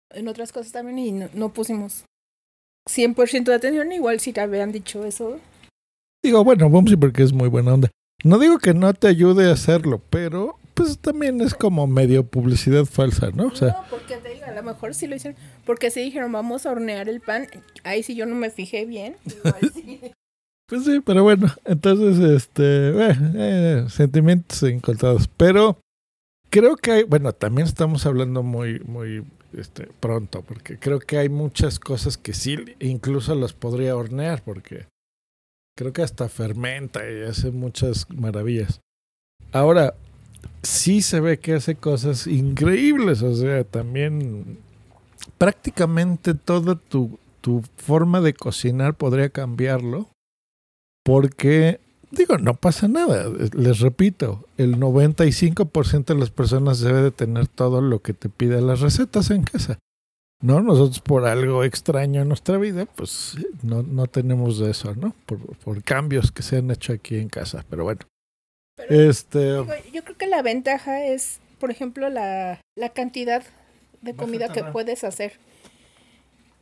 en 0.09 0.27
otras 0.27 0.51
cosas 0.51 0.71
también 0.71 0.99
y 0.99 1.11
no, 1.13 1.29
no 1.33 1.49
pusimos 1.53 2.03
100% 2.87 3.43
de 3.45 3.55
atención, 3.55 3.91
igual 3.91 4.19
si 4.19 4.33
te 4.33 4.41
habían 4.41 4.71
dicho 4.71 5.05
eso. 5.05 5.39
Digo, 6.23 6.43
bueno, 6.43 6.69
vamos 6.69 6.93
porque 6.99 7.23
es 7.23 7.33
muy 7.33 7.49
buena 7.49 7.73
onda. 7.73 7.89
No 8.23 8.37
digo 8.37 8.57
que 8.59 8.73
no 8.73 8.93
te 8.93 9.07
ayude 9.07 9.49
a 9.49 9.53
hacerlo, 9.53 10.01
pero 10.09 10.57
pues 10.73 10.97
también 10.99 11.41
es 11.41 11.53
como 11.53 11.87
medio 11.87 12.25
publicidad 12.25 12.85
falsa, 12.85 13.31
¿no? 13.31 13.47
O 13.47 13.55
sea, 13.55 13.69
no, 13.69 13.85
porque 13.89 14.17
te 14.17 14.29
digo, 14.33 14.45
a 14.45 14.51
lo 14.51 14.63
mejor 14.63 14.93
sí 14.93 15.07
lo 15.07 15.15
hicieron, 15.15 15.39
porque 15.65 15.91
sí 15.91 16.01
dijeron 16.01 16.31
vamos 16.31 16.65
a 16.65 16.71
hornear 16.71 17.09
el 17.09 17.21
pan, 17.21 17.47
ahí 17.83 18.03
sí 18.03 18.15
yo 18.15 18.25
no 18.25 18.35
me 18.35 18.49
fijé 18.49 18.85
bien, 18.85 19.15
igual 19.25 19.71
sí. 19.73 19.99
Pues 20.67 20.85
sí, 20.85 20.99
pero 21.03 21.23
bueno, 21.23 21.47
entonces, 21.65 22.19
este, 22.19 22.89
eh, 22.89 23.15
eh, 23.35 23.85
sentimientos 23.89 24.61
encontrados. 24.61 25.27
Pero 25.35 25.79
creo 26.51 26.75
que 26.75 26.91
hay, 26.91 27.03
bueno, 27.03 27.33
también 27.33 27.67
estamos 27.67 28.05
hablando 28.05 28.43
muy, 28.43 28.79
muy 28.81 29.23
este, 29.53 29.87
pronto, 29.99 30.41
porque 30.41 30.77
creo 30.77 30.99
que 30.99 31.17
hay 31.17 31.29
muchas 31.29 31.79
cosas 31.79 32.17
que 32.17 32.33
sí, 32.33 32.57
incluso 32.79 33.35
las 33.35 33.53
podría 33.53 33.95
hornear, 33.95 34.43
porque 34.43 34.87
creo 35.77 35.93
que 35.93 36.01
hasta 36.01 36.29
fermenta 36.29 37.09
y 37.09 37.23
hace 37.23 37.51
muchas 37.51 38.09
maravillas. 38.09 38.81
Ahora, 39.51 39.93
sí 40.61 41.01
se 41.01 41.19
ve 41.19 41.39
que 41.39 41.53
hace 41.53 41.75
cosas 41.75 42.27
increíbles, 42.27 43.21
o 43.21 43.33
sea, 43.35 43.63
también 43.63 44.59
prácticamente 45.37 46.33
toda 46.33 46.75
tu, 46.75 47.19
tu 47.41 47.63
forma 47.77 48.21
de 48.21 48.33
cocinar 48.33 48.93
podría 48.93 49.29
cambiarlo 49.29 50.09
porque, 51.03 51.79
digo, 52.11 52.37
no 52.37 52.53
pasa 52.55 52.87
nada. 52.87 53.25
Les 53.53 53.79
repito, 53.79 54.45
el 54.57 54.77
95% 54.77 56.05
de 56.05 56.15
las 56.15 56.31
personas 56.31 56.79
debe 56.79 57.01
de 57.01 57.11
tener 57.11 57.47
todo 57.47 57.81
lo 57.81 58.01
que 58.01 58.13
te 58.13 58.29
pide 58.29 58.61
las 58.61 58.81
recetas 58.81 59.31
en 59.31 59.43
casa. 59.43 59.79
No, 60.41 60.61
nosotros 60.61 61.01
por 61.01 61.25
algo 61.25 61.65
extraño 61.65 62.21
en 62.21 62.29
nuestra 62.29 62.57
vida, 62.57 62.85
pues 62.85 63.35
no, 63.61 63.83
no 63.83 64.07
tenemos 64.07 64.57
de 64.57 64.71
eso, 64.71 64.95
¿no? 64.95 65.13
Por, 65.25 65.39
por 65.57 65.83
cambios 65.83 66.31
que 66.31 66.43
se 66.43 66.57
han 66.57 66.71
hecho 66.71 66.93
aquí 66.93 67.17
en 67.17 67.27
casa. 67.27 67.65
Pero 67.69 67.83
bueno, 67.83 68.01
Pero 68.77 69.09
este... 69.09 69.39
digo, 69.39 69.67
yo 69.93 70.03
creo 70.03 70.17
que 70.17 70.27
la 70.27 70.41
ventaja 70.41 71.03
es, 71.03 71.41
por 71.59 71.71
ejemplo, 71.71 72.07
la, 72.09 72.61
la 72.77 72.89
cantidad 72.89 73.43
de 74.01 74.15
comida 74.15 74.47
que 74.49 74.63
puedes 74.63 75.03
hacer. 75.03 75.33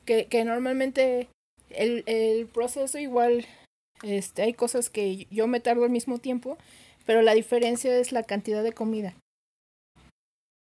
Que, 0.05 0.25
que 0.25 0.43
normalmente 0.43 1.27
el, 1.69 2.03
el 2.07 2.47
proceso 2.47 2.97
igual 2.97 3.45
Este, 4.03 4.43
hay 4.43 4.53
cosas 4.53 4.89
que 4.89 5.27
yo 5.31 5.47
me 5.47 5.59
tardo 5.59 5.83
al 5.83 5.89
mismo 5.89 6.17
tiempo, 6.19 6.57
pero 7.05 7.21
la 7.21 7.33
diferencia 7.33 7.95
es 7.97 8.11
la 8.11 8.23
cantidad 8.23 8.63
de 8.63 8.71
comida. 8.73 9.15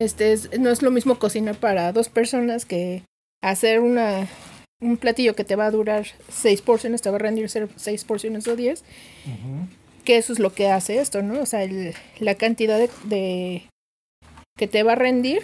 Este 0.02 0.34
es, 0.34 0.60
no 0.60 0.70
es 0.70 0.82
lo 0.82 0.92
mismo 0.92 1.20
cocinar 1.20 1.56
para 1.56 1.92
dos 1.94 2.10
personas 2.10 2.66
que 2.66 3.04
hacer 3.42 3.80
una 3.80 4.28
un 4.82 4.98
platillo 4.98 5.34
que 5.34 5.46
te 5.46 5.56
va 5.56 5.68
a 5.68 5.72
durar 5.72 6.06
seis 6.30 6.62
porciones, 6.62 7.02
te 7.02 7.10
va 7.10 7.16
a 7.16 7.20
rendir 7.20 7.48
seis 7.78 8.04
porciones 8.04 8.46
o 8.50 8.58
diez, 8.58 8.84
que 10.04 10.18
eso 10.18 10.34
es 10.34 10.40
lo 10.40 10.54
que 10.54 10.68
hace 10.68 11.00
esto, 11.00 11.22
¿no? 11.22 11.40
O 11.42 11.46
sea, 11.46 11.64
el- 11.64 11.94
la 12.20 12.36
cantidad 12.36 12.78
de, 12.78 12.90
de- 13.06 13.70
que 14.58 14.68
te 14.68 14.84
va 14.84 14.92
a 14.94 14.96
rendir 14.96 15.42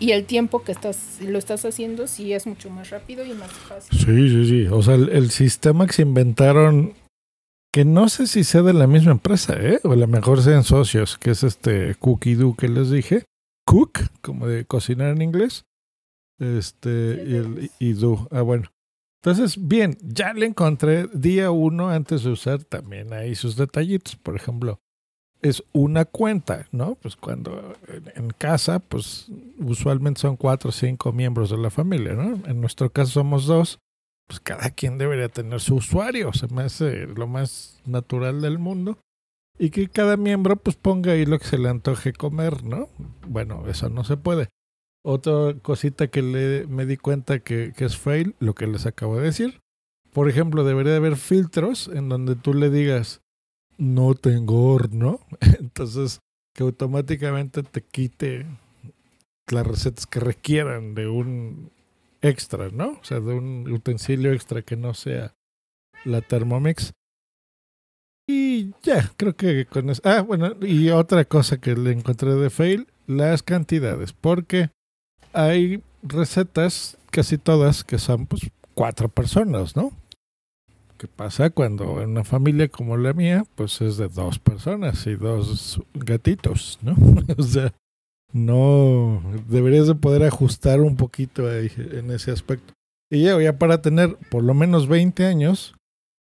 y 0.00 0.12
el 0.12 0.24
tiempo 0.24 0.62
que 0.62 0.72
estás 0.72 1.18
lo 1.22 1.38
estás 1.38 1.64
haciendo 1.64 2.06
sí 2.06 2.32
es 2.32 2.46
mucho 2.46 2.70
más 2.70 2.90
rápido 2.90 3.24
y 3.24 3.32
más 3.34 3.50
fácil. 3.50 3.98
Sí, 3.98 4.28
sí, 4.28 4.46
sí. 4.48 4.66
O 4.66 4.82
sea, 4.82 4.94
el, 4.94 5.08
el 5.10 5.30
sistema 5.30 5.86
que 5.86 5.92
se 5.92 6.02
inventaron, 6.02 6.94
que 7.72 7.84
no 7.84 8.08
sé 8.08 8.26
si 8.26 8.44
sea 8.44 8.62
de 8.62 8.72
la 8.72 8.86
misma 8.86 9.12
empresa, 9.12 9.54
¿eh? 9.60 9.80
O 9.84 9.92
a 9.92 9.96
lo 9.96 10.06
mejor 10.06 10.42
sean 10.42 10.64
socios, 10.64 11.18
que 11.18 11.30
es 11.30 11.42
este 11.42 11.94
Cookie 11.96 12.34
Do 12.34 12.54
que 12.54 12.68
les 12.68 12.90
dije. 12.90 13.24
Cook, 13.66 14.00
como 14.20 14.46
de 14.46 14.64
cocinar 14.64 15.10
en 15.10 15.22
inglés. 15.22 15.64
Este, 16.38 17.24
y, 17.26 17.34
el, 17.34 17.70
y 17.78 17.92
Do. 17.94 18.28
Ah, 18.30 18.42
bueno. 18.42 18.70
Entonces, 19.22 19.56
bien, 19.66 19.96
ya 20.02 20.34
le 20.34 20.44
encontré 20.44 21.08
día 21.14 21.50
uno 21.50 21.88
antes 21.88 22.24
de 22.24 22.30
usar 22.30 22.62
también 22.64 23.12
ahí 23.14 23.34
sus 23.34 23.56
detallitos. 23.56 24.16
Por 24.16 24.36
ejemplo, 24.36 24.80
es 25.44 25.62
una 25.72 26.06
cuenta, 26.06 26.66
¿no? 26.72 26.94
Pues 26.94 27.16
cuando 27.16 27.76
en, 28.14 28.30
casa, 28.30 28.78
pues 28.78 29.26
usualmente 29.58 30.22
son 30.22 30.36
cuatro 30.36 30.70
o 30.70 30.72
cinco 30.72 31.12
miembros 31.12 31.50
de 31.50 31.58
la 31.58 31.68
familia, 31.68 32.14
¿no? 32.14 32.40
En 32.46 32.62
nuestro 32.62 32.88
caso 32.88 33.12
somos 33.12 33.44
dos, 33.44 33.78
pues 34.26 34.40
cada 34.40 34.70
quien 34.70 34.96
debería 34.96 35.28
tener 35.28 35.60
su 35.60 35.76
usuario, 35.76 36.32
se 36.32 36.48
me 36.48 36.62
hace 36.62 37.06
lo 37.06 37.26
más 37.26 37.78
natural 37.84 38.40
del 38.40 38.58
mundo. 38.58 38.96
Y 39.58 39.68
que 39.68 39.86
cada 39.88 40.16
miembro 40.16 40.56
pues 40.56 40.76
ponga 40.76 41.12
ahí 41.12 41.26
lo 41.26 41.38
que 41.38 41.44
se 41.44 41.58
le 41.58 41.68
antoje 41.68 42.14
comer, 42.14 42.64
¿no? 42.64 42.88
Bueno, 43.28 43.64
eso 43.68 43.90
no 43.90 44.02
se 44.02 44.16
puede. 44.16 44.48
Otra 45.04 45.54
cosita 45.60 46.08
que 46.08 46.22
le, 46.22 46.66
me 46.66 46.86
di 46.86 46.96
cuenta 46.96 47.40
que, 47.40 47.74
es 47.76 47.98
fail, 47.98 48.34
lo 48.40 48.54
que 48.54 48.66
les 48.66 48.86
acabo 48.86 49.18
de 49.18 49.24
decir. 49.24 49.60
Por 50.10 50.30
ejemplo, 50.30 50.64
debería 50.64 50.92
de 50.92 50.98
haber 50.98 51.16
filtros 51.16 51.88
en 51.88 52.08
donde 52.08 52.34
tú 52.34 52.54
le 52.54 52.70
digas, 52.70 53.20
no 53.78 54.14
tengo 54.14 54.72
horno. 54.72 55.20
Entonces, 55.60 56.20
que 56.54 56.62
automáticamente 56.62 57.62
te 57.62 57.82
quite 57.82 58.46
las 59.48 59.66
recetas 59.66 60.06
que 60.06 60.20
requieran 60.20 60.94
de 60.94 61.08
un 61.08 61.70
extra, 62.22 62.70
¿no? 62.70 62.92
O 62.92 63.04
sea, 63.04 63.20
de 63.20 63.34
un 63.34 63.70
utensilio 63.70 64.32
extra 64.32 64.62
que 64.62 64.76
no 64.76 64.94
sea 64.94 65.34
la 66.04 66.20
Thermomix. 66.20 66.92
Y 68.26 68.72
ya, 68.82 69.12
creo 69.16 69.36
que 69.36 69.66
con 69.66 69.90
eso. 69.90 70.00
Ah, 70.04 70.22
bueno, 70.22 70.54
y 70.62 70.88
otra 70.88 71.24
cosa 71.26 71.58
que 71.58 71.76
le 71.76 71.92
encontré 71.92 72.34
de 72.34 72.48
fail, 72.48 72.86
las 73.06 73.42
cantidades. 73.42 74.14
Porque 74.14 74.70
hay 75.34 75.82
recetas, 76.02 76.96
casi 77.10 77.36
todas, 77.36 77.84
que 77.84 77.98
son 77.98 78.26
pues 78.26 78.50
cuatro 78.74 79.08
personas, 79.08 79.76
¿no? 79.76 79.92
¿Qué 81.04 81.08
pasa 81.08 81.50
cuando 81.50 82.00
en 82.00 82.12
una 82.12 82.24
familia 82.24 82.66
como 82.68 82.96
la 82.96 83.12
mía, 83.12 83.44
pues 83.56 83.82
es 83.82 83.98
de 83.98 84.08
dos 84.08 84.38
personas 84.38 85.06
y 85.06 85.16
dos 85.16 85.78
gatitos, 85.92 86.78
¿no? 86.80 86.96
o 87.36 87.42
sea, 87.42 87.74
no 88.32 89.22
deberías 89.46 89.86
de 89.86 89.96
poder 89.96 90.22
ajustar 90.22 90.80
un 90.80 90.96
poquito 90.96 91.46
ahí 91.46 91.70
en 91.76 92.10
ese 92.10 92.30
aspecto. 92.30 92.72
Y 93.10 93.24
ya, 93.24 93.38
ya 93.38 93.58
para 93.58 93.82
tener 93.82 94.16
por 94.30 94.42
lo 94.44 94.54
menos 94.54 94.88
20 94.88 95.26
años, 95.26 95.74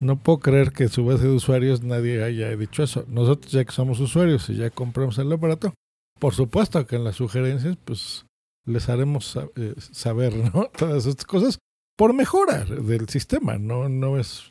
no 0.00 0.20
puedo 0.20 0.40
creer 0.40 0.72
que 0.72 0.88
su 0.88 1.04
base 1.04 1.28
de 1.28 1.36
usuarios 1.36 1.84
nadie 1.84 2.24
haya 2.24 2.56
dicho 2.56 2.82
eso. 2.82 3.04
Nosotros 3.06 3.52
ya 3.52 3.64
que 3.64 3.70
somos 3.70 4.00
usuarios 4.00 4.50
y 4.50 4.56
ya 4.56 4.70
compramos 4.70 5.18
el 5.18 5.32
aparato, 5.32 5.72
por 6.18 6.34
supuesto 6.34 6.84
que 6.84 6.96
en 6.96 7.04
las 7.04 7.14
sugerencias, 7.14 7.78
pues 7.84 8.26
les 8.66 8.88
haremos 8.88 9.38
eh, 9.54 9.74
saber, 9.78 10.34
¿no? 10.34 10.64
Todas 10.76 11.06
estas 11.06 11.26
cosas 11.26 11.60
por 11.96 12.12
mejora 12.12 12.64
del 12.64 13.08
sistema, 13.08 13.56
no, 13.56 13.88
no 13.88 14.18
es 14.18 14.50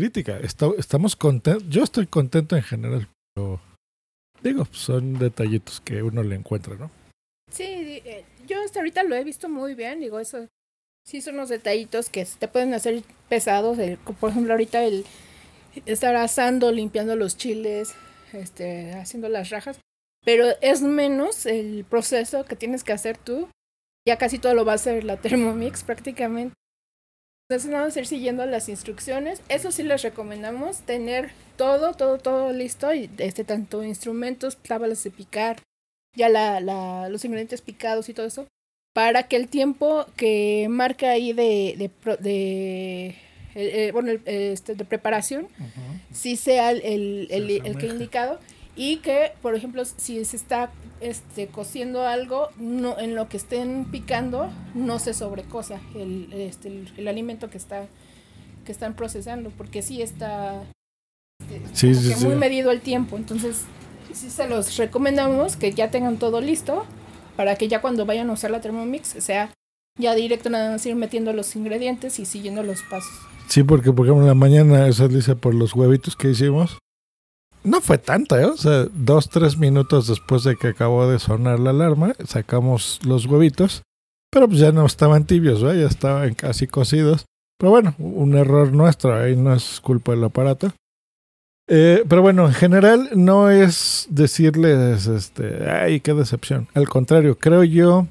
crítica. 0.00 0.38
Estamos 0.38 1.16
contentos, 1.16 1.64
yo 1.70 1.82
estoy 1.82 2.06
contento 2.06 2.54
en 2.54 2.62
general, 2.62 3.08
pero 3.34 3.60
digo, 4.42 4.66
son 4.70 5.18
detallitos 5.18 5.80
que 5.80 6.02
uno 6.02 6.22
le 6.22 6.34
encuentra, 6.36 6.74
¿no? 6.76 6.90
Sí, 7.50 7.64
eh, 7.64 8.24
yo 8.46 8.62
hasta 8.62 8.80
ahorita 8.80 9.04
lo 9.04 9.14
he 9.16 9.24
visto 9.24 9.48
muy 9.48 9.74
bien, 9.74 10.00
digo, 10.00 10.20
eso 10.20 10.48
sí 11.06 11.22
son 11.22 11.34
unos 11.36 11.48
detallitos 11.48 12.10
que 12.10 12.26
te 12.38 12.46
pueden 12.46 12.74
hacer 12.74 13.02
pesados, 13.30 13.78
el- 13.78 13.96
por 13.98 14.30
ejemplo, 14.30 14.52
ahorita 14.52 14.84
el 14.84 15.06
estar 15.86 16.14
asando, 16.16 16.72
limpiando 16.72 17.16
los 17.16 17.36
chiles, 17.38 17.94
este, 18.34 18.92
haciendo 18.94 19.28
las 19.30 19.48
rajas, 19.48 19.78
pero 20.26 20.46
es 20.60 20.82
menos 20.82 21.46
el 21.46 21.84
proceso 21.88 22.44
que 22.44 22.56
tienes 22.56 22.84
que 22.84 22.92
hacer 22.92 23.16
tú, 23.16 23.48
ya 24.06 24.18
casi 24.18 24.38
todo 24.38 24.52
lo 24.54 24.64
va 24.66 24.72
a 24.72 24.74
hacer 24.76 25.04
la 25.04 25.16
Thermomix 25.16 25.84
prácticamente. 25.84 26.54
Entonces, 27.48 27.70
nada 27.70 27.84
más 27.84 27.96
ir 27.96 28.06
siguiendo 28.08 28.44
las 28.44 28.68
instrucciones. 28.68 29.40
Eso 29.48 29.70
sí 29.70 29.84
les 29.84 30.02
recomendamos, 30.02 30.80
tener 30.80 31.30
todo, 31.56 31.94
todo, 31.94 32.18
todo 32.18 32.52
listo, 32.52 32.92
y 32.92 33.08
este, 33.18 33.44
tanto 33.44 33.84
instrumentos, 33.84 34.56
tablas 34.56 35.04
de 35.04 35.10
picar, 35.12 35.58
ya 36.16 36.28
la, 36.28 36.60
la, 36.60 37.08
los 37.08 37.24
ingredientes 37.24 37.60
picados 37.62 38.08
y 38.08 38.14
todo 38.14 38.26
eso, 38.26 38.48
para 38.92 39.28
que 39.28 39.36
el 39.36 39.46
tiempo 39.46 40.06
que 40.16 40.66
marca 40.68 41.10
ahí 41.10 41.32
de, 41.32 41.74
de, 41.78 42.16
de, 42.18 43.06
eh, 43.10 43.14
eh, 43.54 43.90
bueno, 43.92 44.10
este, 44.24 44.74
de 44.74 44.84
preparación, 44.84 45.46
sí 46.12 46.36
sea 46.36 46.72
el, 46.72 46.80
el, 46.82 47.28
el- 47.30 47.50
el 47.64 47.78
que 47.78 47.86
indicado 47.86 48.40
y 48.76 48.98
que, 48.98 49.32
por 49.42 49.54
ejemplo, 49.54 49.82
si 49.84 50.24
se 50.24 50.36
está 50.36 50.70
este, 51.00 51.48
cociendo 51.48 52.02
algo, 52.06 52.48
no, 52.58 52.98
en 52.98 53.14
lo 53.14 53.28
que 53.28 53.36
estén 53.38 53.86
picando, 53.90 54.50
no 54.74 54.98
se 54.98 55.14
sobrecosa 55.14 55.80
el, 55.94 56.32
este, 56.32 56.68
el, 56.68 56.92
el 56.96 57.08
alimento 57.08 57.50
que 57.50 57.58
está 57.58 57.86
que 58.64 58.72
están 58.72 58.94
procesando, 58.94 59.50
porque 59.56 59.80
sí 59.80 60.02
está 60.02 60.60
este, 61.40 61.62
Sí, 61.72 61.86
como 61.92 62.00
sí, 62.00 62.08
que 62.08 62.14
sí. 62.16 62.24
muy 62.26 62.34
medido 62.34 62.70
el 62.72 62.80
tiempo, 62.80 63.16
entonces 63.16 63.62
sí 64.12 64.28
se 64.28 64.48
los 64.48 64.76
recomendamos 64.76 65.56
que 65.56 65.72
ya 65.72 65.90
tengan 65.90 66.16
todo 66.18 66.40
listo 66.40 66.84
para 67.36 67.54
que 67.56 67.68
ya 67.68 67.80
cuando 67.80 68.06
vayan 68.06 68.28
a 68.28 68.32
usar 68.32 68.50
la 68.50 68.60
Thermomix 68.60 69.08
sea 69.18 69.50
ya 69.98 70.14
directo 70.14 70.50
nada 70.50 70.72
más 70.72 70.84
ir 70.84 70.96
metiendo 70.96 71.32
los 71.32 71.54
ingredientes 71.54 72.18
y 72.18 72.26
siguiendo 72.26 72.62
los 72.62 72.82
pasos. 72.82 73.12
Sí, 73.48 73.62
porque 73.62 73.92
por 73.92 74.06
ejemplo 74.06 74.22
en 74.24 74.28
la 74.28 74.34
mañana 74.34 74.88
esa 74.88 75.06
dice 75.06 75.36
por 75.36 75.54
los 75.54 75.72
huevitos 75.74 76.16
que 76.16 76.30
hicimos. 76.30 76.78
No 77.66 77.80
fue 77.80 77.98
tanto, 77.98 78.38
¿eh? 78.38 78.44
O 78.44 78.54
dos, 78.94 79.28
tres 79.28 79.58
minutos 79.58 80.06
después 80.06 80.44
de 80.44 80.54
que 80.54 80.68
acabó 80.68 81.08
de 81.08 81.18
sonar 81.18 81.58
la 81.58 81.70
alarma, 81.70 82.14
sacamos 82.24 83.00
los 83.04 83.26
huevitos. 83.26 83.82
Pero 84.30 84.46
pues 84.46 84.60
ya 84.60 84.70
no 84.70 84.86
estaban 84.86 85.26
tibios, 85.26 85.64
¿verdad? 85.64 85.80
Ya 85.80 85.88
estaban 85.88 86.34
casi 86.34 86.68
cocidos. 86.68 87.24
Pero 87.58 87.70
bueno, 87.70 87.96
un 87.98 88.36
error 88.36 88.72
nuestro, 88.72 89.16
ahí 89.16 89.34
no 89.34 89.52
es 89.52 89.80
culpa 89.80 90.12
del 90.12 90.22
aparato. 90.22 90.72
Eh, 91.68 92.04
pero 92.08 92.22
bueno, 92.22 92.46
en 92.46 92.54
general 92.54 93.10
no 93.16 93.50
es 93.50 94.06
decirles, 94.10 95.08
este, 95.08 95.68
ay, 95.68 95.98
qué 95.98 96.14
decepción. 96.14 96.68
Al 96.74 96.88
contrario, 96.88 97.36
creo 97.36 97.64
yo 97.64 98.06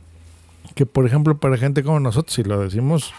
que, 0.74 0.86
por 0.86 1.06
ejemplo, 1.06 1.38
para 1.38 1.56
gente 1.56 1.82
como 1.82 2.02
nosotros, 2.02 2.34
si 2.34 2.44
lo 2.44 2.60
decimos 2.60 3.14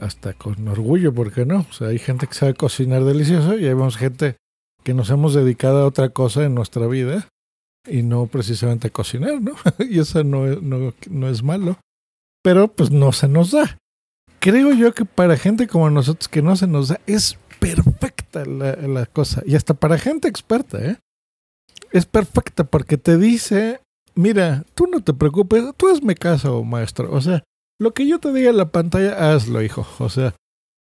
hasta 0.00 0.34
con 0.34 0.68
orgullo, 0.68 1.12
¿por 1.12 1.32
qué 1.32 1.44
no? 1.44 1.66
O 1.80 1.84
hay 1.84 1.98
gente 1.98 2.28
que 2.28 2.34
sabe 2.34 2.54
cocinar 2.54 3.02
delicioso 3.02 3.58
y 3.58 3.66
hay 3.66 3.74
gente 3.96 4.36
que 4.84 4.94
nos 4.94 5.10
hemos 5.10 5.34
dedicado 5.34 5.82
a 5.82 5.86
otra 5.86 6.10
cosa 6.10 6.44
en 6.44 6.54
nuestra 6.54 6.86
vida 6.86 7.28
y 7.86 8.02
no 8.02 8.26
precisamente 8.26 8.88
a 8.88 8.90
cocinar, 8.90 9.40
¿no? 9.40 9.52
y 9.88 9.98
eso 9.98 10.24
no, 10.24 10.46
no, 10.46 10.94
no 11.10 11.28
es 11.28 11.42
malo, 11.42 11.78
pero 12.42 12.68
pues 12.68 12.90
no 12.90 13.12
se 13.12 13.28
nos 13.28 13.52
da. 13.52 13.78
Creo 14.40 14.72
yo 14.72 14.94
que 14.94 15.04
para 15.04 15.36
gente 15.36 15.66
como 15.66 15.90
nosotros 15.90 16.28
que 16.28 16.42
no 16.42 16.56
se 16.56 16.66
nos 16.66 16.88
da, 16.88 17.00
es 17.06 17.38
perfecta 17.58 18.44
la, 18.44 18.76
la 18.76 19.06
cosa. 19.06 19.42
Y 19.44 19.56
hasta 19.56 19.74
para 19.74 19.98
gente 19.98 20.28
experta, 20.28 20.78
¿eh? 20.84 20.96
Es 21.90 22.06
perfecta 22.06 22.64
porque 22.64 22.98
te 22.98 23.16
dice, 23.16 23.80
mira, 24.14 24.64
tú 24.74 24.86
no 24.86 25.02
te 25.02 25.14
preocupes, 25.14 25.64
tú 25.76 25.88
hazme 25.88 26.14
caso, 26.14 26.62
maestro. 26.62 27.12
O 27.12 27.20
sea, 27.20 27.42
lo 27.80 27.94
que 27.94 28.06
yo 28.06 28.18
te 28.18 28.32
diga 28.32 28.50
en 28.50 28.56
la 28.56 28.70
pantalla, 28.70 29.32
hazlo, 29.32 29.62
hijo. 29.62 29.86
O 29.98 30.08
sea, 30.08 30.34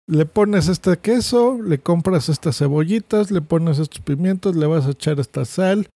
le 0.09 0.25
pones 0.25 0.67
este 0.67 0.97
queso, 0.97 1.61
le 1.61 1.77
compras 1.77 2.29
estas 2.29 2.57
cebollitas, 2.57 3.29
le 3.29 3.41
pones 3.41 3.77
estos 3.77 4.01
pimientos, 4.01 4.55
le 4.55 4.65
vas 4.65 4.87
a 4.87 4.91
echar 4.91 5.19
esta 5.19 5.45
sal, 5.45 5.87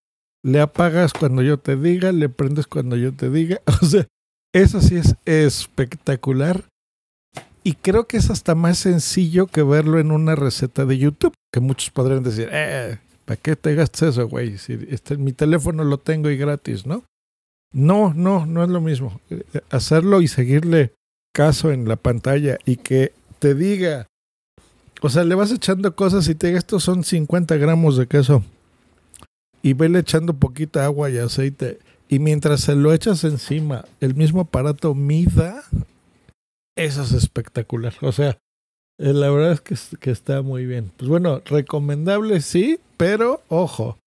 le 0.44 0.60
apagas 0.60 1.12
cuando 1.12 1.42
yo 1.42 1.58
te 1.58 1.74
diga, 1.74 2.12
le 2.12 2.28
prendes 2.28 2.68
cuando 2.68 2.96
yo 2.96 3.12
te 3.12 3.28
diga. 3.28 3.60
O 3.82 3.84
sea, 3.84 4.06
eso 4.54 4.80
sí 4.80 4.96
es 4.96 5.16
espectacular. 5.24 6.64
Y 7.64 7.72
creo 7.74 8.06
que 8.06 8.18
es 8.18 8.30
hasta 8.30 8.54
más 8.54 8.78
sencillo 8.78 9.46
que 9.48 9.64
verlo 9.64 9.98
en 9.98 10.12
una 10.12 10.36
receta 10.36 10.84
de 10.84 10.96
YouTube, 10.96 11.34
que 11.52 11.58
muchos 11.58 11.90
podrían 11.90 12.22
decir, 12.22 12.48
eh, 12.52 12.98
¿para 13.24 13.40
qué 13.40 13.56
te 13.56 13.74
gastas 13.74 14.10
eso, 14.10 14.28
güey? 14.28 14.54
Este, 14.90 15.16
mi 15.16 15.32
teléfono 15.32 15.82
lo 15.82 15.98
tengo 15.98 16.30
y 16.30 16.36
gratis, 16.36 16.86
¿no? 16.86 17.02
No, 17.72 18.14
no, 18.14 18.46
no 18.46 18.62
es 18.62 18.68
lo 18.68 18.80
mismo. 18.80 19.20
Eh, 19.30 19.42
Hacerlo 19.70 20.22
y 20.22 20.28
seguirle 20.28 20.92
caso 21.34 21.72
en 21.72 21.88
la 21.88 21.96
pantalla 21.96 22.58
y 22.64 22.76
que 22.76 23.12
te 23.44 23.54
diga 23.54 24.06
O 25.02 25.10
sea, 25.10 25.22
le 25.22 25.34
vas 25.34 25.52
echando 25.52 25.94
cosas 25.94 26.26
y 26.28 26.34
te 26.34 26.46
diga, 26.46 26.58
estos 26.58 26.82
son 26.82 27.04
50 27.04 27.58
gramos 27.58 27.98
de 27.98 28.06
queso. 28.06 28.42
Y 29.60 29.74
vele 29.74 29.98
echando 29.98 30.32
poquita 30.32 30.86
agua 30.86 31.10
y 31.10 31.18
aceite. 31.18 31.78
Y 32.08 32.20
mientras 32.20 32.62
se 32.62 32.74
lo 32.74 32.94
echas 32.94 33.22
encima, 33.24 33.84
el 34.00 34.14
mismo 34.14 34.40
aparato 34.40 34.94
mida. 34.94 35.62
Eso 36.74 37.02
es 37.02 37.12
espectacular. 37.12 37.92
O 38.00 38.12
sea, 38.12 38.38
eh, 38.98 39.12
la 39.12 39.28
verdad 39.28 39.52
es 39.52 39.60
que, 39.60 39.98
que 39.98 40.10
está 40.10 40.40
muy 40.40 40.64
bien. 40.64 40.90
Pues 40.96 41.10
bueno, 41.10 41.42
recomendable 41.44 42.40
sí, 42.40 42.78
pero 42.96 43.42
ojo, 43.48 43.98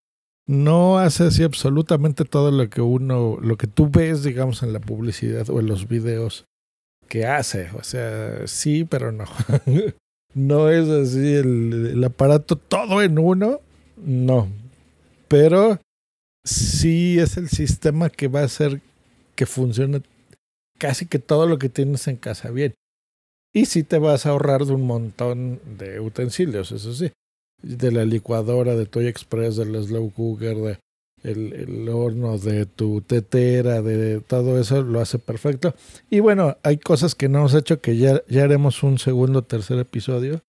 no 0.47 0.97
hace 0.97 1.25
así 1.25 1.43
absolutamente 1.43 2.25
todo 2.25 2.49
lo 2.49 2.67
que 2.71 2.81
uno, 2.81 3.37
lo 3.39 3.55
que 3.55 3.67
tú 3.67 3.87
ves, 3.87 4.23
digamos, 4.23 4.63
en 4.63 4.73
la 4.73 4.79
publicidad 4.79 5.47
o 5.51 5.59
en 5.59 5.67
los 5.67 5.87
videos 5.87 6.47
que 7.07 7.25
hace. 7.25 7.69
O 7.71 7.83
sea, 7.83 8.47
sí, 8.47 8.85
pero 8.85 9.11
no. 9.11 9.25
no 10.33 10.69
es 10.69 10.87
así 10.87 11.33
el, 11.33 12.03
aparato 12.03 12.55
todo 12.55 13.01
en 13.01 13.17
uno, 13.19 13.59
no. 13.97 14.49
Pero 15.27 15.79
sí 16.43 17.19
es 17.19 17.37
el 17.37 17.49
sistema 17.49 18.09
que 18.09 18.27
va 18.27 18.41
a 18.41 18.45
hacer 18.45 18.81
que 19.35 19.45
funcione 19.45 20.01
casi 20.77 21.05
que 21.05 21.19
todo 21.19 21.47
lo 21.47 21.57
que 21.57 21.69
tienes 21.69 22.07
en 22.07 22.17
casa 22.17 22.51
bien. 22.51 22.73
Y 23.53 23.65
sí 23.65 23.83
te 23.83 23.97
vas 23.97 24.25
a 24.25 24.29
ahorrar 24.29 24.65
de 24.65 24.73
un 24.73 24.85
montón 24.85 25.59
de 25.77 25.99
utensilios, 25.99 26.71
eso 26.71 26.93
sí. 26.93 27.11
De 27.63 27.91
la 27.91 28.05
licuadora, 28.05 28.75
de 28.75 28.85
Toy 28.85 29.07
Express, 29.07 29.55
del 29.55 29.83
slow 29.83 30.11
cooker, 30.11 30.57
de 30.57 30.79
el, 31.23 31.53
el, 31.53 31.89
horno, 31.89 32.37
de 32.37 32.65
tu 32.65 33.01
tetera, 33.01 33.81
de 33.81 34.21
todo 34.21 34.59
eso, 34.59 34.81
lo 34.81 34.99
hace 34.99 35.19
perfecto. 35.19 35.73
Y 36.09 36.19
bueno, 36.19 36.57
hay 36.63 36.77
cosas 36.77 37.15
que 37.15 37.29
no 37.29 37.39
hemos 37.39 37.53
hecho 37.53 37.81
que 37.81 37.97
ya, 37.97 38.21
ya 38.27 38.43
haremos 38.43 38.83
un 38.83 38.99
segundo 38.99 39.39
o 39.39 39.43
tercer 39.43 39.79
episodio 39.79 40.41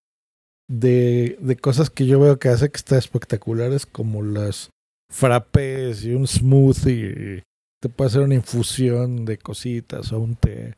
de, 0.69 1.39
de 1.41 1.57
cosas 1.57 1.91
que 1.91 2.07
yo 2.07 2.21
veo 2.21 2.39
que 2.39 2.49
hace 2.49 2.71
que 2.71 2.77
está 2.77 2.99
espectaculares, 2.99 3.87
como 3.87 4.23
las 4.23 4.71
frappés 5.11 6.05
y 6.05 6.15
un 6.15 6.27
smoothie. 6.27 7.43
Te 7.81 7.89
puede 7.89 8.09
hacer 8.09 8.23
una 8.23 8.35
infusión 8.35 9.25
de 9.25 9.39
cositas 9.39 10.13
o 10.13 10.19
un 10.19 10.35
té 10.35 10.75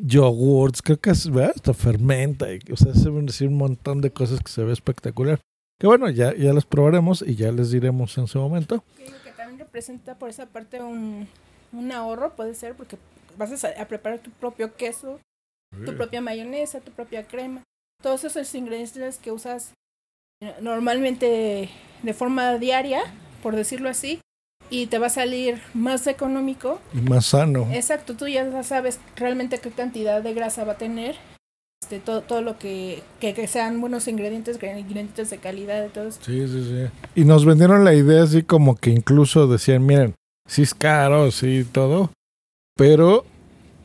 yogurts, 0.00 0.82
creo 0.82 0.98
que 0.98 1.10
es, 1.10 1.30
¿verdad? 1.30 1.52
hasta 1.54 1.74
fermenta, 1.74 2.52
y, 2.52 2.60
o 2.70 2.76
sea, 2.76 2.94
se 2.94 3.10
ven 3.10 3.26
decir 3.26 3.48
un 3.48 3.56
montón 3.56 4.00
de 4.00 4.10
cosas 4.10 4.40
que 4.40 4.50
se 4.50 4.62
ve 4.62 4.72
espectacular. 4.72 5.40
Que 5.78 5.86
bueno, 5.86 6.08
ya, 6.08 6.34
ya 6.34 6.52
las 6.52 6.64
probaremos 6.64 7.22
y 7.22 7.36
ya 7.36 7.52
les 7.52 7.70
diremos 7.70 8.16
en 8.16 8.26
su 8.26 8.38
momento. 8.38 8.82
Que, 8.96 9.04
que 9.04 9.30
también 9.32 9.58
representa 9.58 10.14
por 10.14 10.30
esa 10.30 10.46
parte 10.46 10.82
un, 10.82 11.28
un 11.72 11.92
ahorro, 11.92 12.34
puede 12.34 12.54
ser, 12.54 12.74
porque 12.74 12.96
vas 13.36 13.64
a, 13.64 13.68
a, 13.80 13.86
preparar 13.86 14.20
tu 14.20 14.30
propio 14.30 14.74
queso, 14.74 15.20
tu 15.84 15.94
propia 15.94 16.22
mayonesa, 16.22 16.80
tu 16.80 16.92
propia 16.92 17.26
crema, 17.26 17.62
todos 18.02 18.24
esos 18.24 18.54
ingredientes 18.54 19.18
que 19.18 19.32
usas 19.32 19.74
eh, 20.40 20.54
normalmente 20.60 21.68
de 22.02 22.14
forma 22.14 22.56
diaria, 22.58 23.02
por 23.42 23.56
decirlo 23.56 23.88
así, 23.88 24.20
y 24.70 24.86
te 24.86 24.98
va 24.98 25.06
a 25.06 25.10
salir 25.10 25.60
más 25.74 26.06
económico. 26.06 26.80
Y 26.92 27.00
más 27.00 27.26
sano. 27.26 27.68
Exacto, 27.72 28.16
tú 28.16 28.26
ya 28.28 28.62
sabes 28.62 29.00
realmente 29.16 29.58
qué 29.58 29.70
cantidad 29.70 30.22
de 30.22 30.34
grasa 30.34 30.64
va 30.64 30.72
a 30.72 30.78
tener. 30.78 31.16
Este, 31.82 32.00
todo, 32.00 32.22
todo 32.22 32.42
lo 32.42 32.58
que, 32.58 33.02
que, 33.20 33.46
sean 33.46 33.80
buenos 33.80 34.08
ingredientes, 34.08 34.56
ingredientes 34.56 35.30
de 35.30 35.38
calidad, 35.38 35.82
de 35.82 35.88
todo 35.88 36.08
eso. 36.08 36.20
Sí, 36.22 36.46
sí, 36.48 36.64
sí. 36.64 37.20
Y 37.20 37.24
nos 37.24 37.44
vendieron 37.44 37.84
la 37.84 37.94
idea 37.94 38.22
así 38.22 38.42
como 38.42 38.76
que 38.76 38.90
incluso 38.90 39.46
decían, 39.46 39.86
miren, 39.86 40.14
sí 40.48 40.62
es 40.62 40.74
caro, 40.74 41.30
sí, 41.30 41.64
todo, 41.70 42.10
pero 42.76 43.24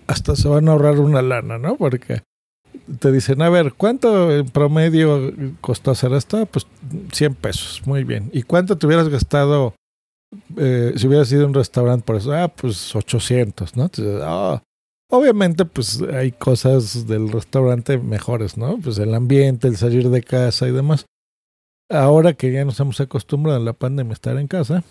hasta 0.07 0.35
se 0.35 0.47
van 0.47 0.67
a 0.67 0.71
ahorrar 0.71 0.99
una 0.99 1.21
lana, 1.21 1.57
¿no? 1.57 1.75
Porque 1.75 2.23
te 2.99 3.11
dicen, 3.11 3.41
a 3.41 3.49
ver, 3.49 3.73
¿cuánto 3.73 4.31
en 4.31 4.49
promedio 4.49 5.31
costó 5.61 5.91
hacer 5.91 6.13
esto? 6.13 6.45
Pues 6.45 6.65
100 7.11 7.35
pesos, 7.35 7.81
muy 7.85 8.03
bien. 8.03 8.29
¿Y 8.33 8.43
cuánto 8.43 8.77
te 8.77 8.87
hubieras 8.87 9.09
gastado 9.09 9.75
eh, 10.57 10.93
si 10.95 11.07
hubiera 11.07 11.25
sido 11.25 11.45
un 11.45 11.53
restaurante 11.53 12.05
por 12.05 12.15
eso, 12.15 12.33
ah, 12.33 12.47
pues 12.47 12.95
800, 12.95 13.75
¿no? 13.75 13.83
Entonces, 13.83 14.21
oh, 14.25 14.61
obviamente, 15.11 15.65
pues 15.65 16.01
hay 16.01 16.31
cosas 16.31 17.05
del 17.07 17.31
restaurante 17.31 17.97
mejores, 17.99 18.57
¿no? 18.57 18.79
Pues 18.79 18.97
el 18.97 19.13
ambiente, 19.13 19.67
el 19.67 19.77
salir 19.77 20.09
de 20.09 20.23
casa 20.23 20.67
y 20.67 20.71
demás. 20.71 21.05
Ahora 21.89 22.33
que 22.33 22.51
ya 22.51 22.65
nos 22.65 22.79
hemos 22.79 22.99
acostumbrado 22.99 23.59
a 23.59 23.63
la 23.63 23.73
pandemia 23.73 24.13
estar 24.13 24.37
en 24.37 24.47
casa, 24.47 24.83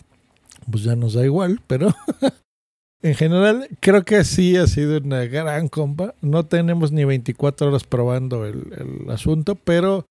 pues 0.71 0.85
ya 0.85 0.95
nos 0.95 1.15
da 1.15 1.25
igual, 1.25 1.61
pero 1.67 1.95
en 3.03 3.15
general 3.15 3.69
creo 3.81 4.05
que 4.05 4.23
sí 4.25 4.57
ha 4.57 4.67
sido 4.67 4.99
una 4.99 5.25
gran 5.25 5.69
compa. 5.69 6.15
No 6.21 6.45
tenemos 6.45 6.93
ni 6.93 7.05
24 7.05 7.69
horas 7.69 7.85
probando 7.85 8.47
el, 8.47 9.03
el 9.05 9.11
asunto, 9.11 9.55
pero 9.57 10.07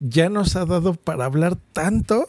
ya 0.00 0.28
nos 0.28 0.54
ha 0.54 0.64
dado 0.64 0.94
para 0.94 1.24
hablar 1.24 1.56
tanto 1.72 2.26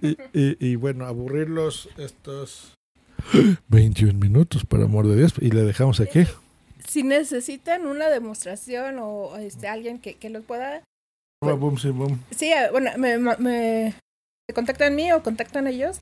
y, 0.00 0.16
y, 0.32 0.56
y, 0.58 0.76
bueno, 0.76 1.06
aburrirlos 1.06 1.88
estos 1.98 2.74
21 3.68 4.18
minutos, 4.18 4.64
por 4.64 4.82
amor 4.82 5.06
de 5.06 5.16
Dios, 5.16 5.34
y 5.40 5.50
le 5.50 5.62
dejamos 5.62 6.00
aquí. 6.00 6.24
Si 6.86 7.02
necesitan 7.02 7.86
una 7.86 8.08
demostración 8.08 8.98
o 9.00 9.36
este, 9.36 9.68
alguien 9.68 9.98
que, 9.98 10.14
que 10.14 10.30
los 10.30 10.44
pueda... 10.44 10.82
Boom, 11.40 11.78
sí, 11.78 11.90
boom. 11.90 12.22
Sí, 12.30 12.52
bueno, 12.70 12.90
me, 12.98 13.18
me, 13.18 13.94
contactan 14.54 14.92
a 14.92 14.96
mí 14.96 15.10
o 15.12 15.22
contactan 15.22 15.66
a 15.66 15.70
ellos 15.70 15.98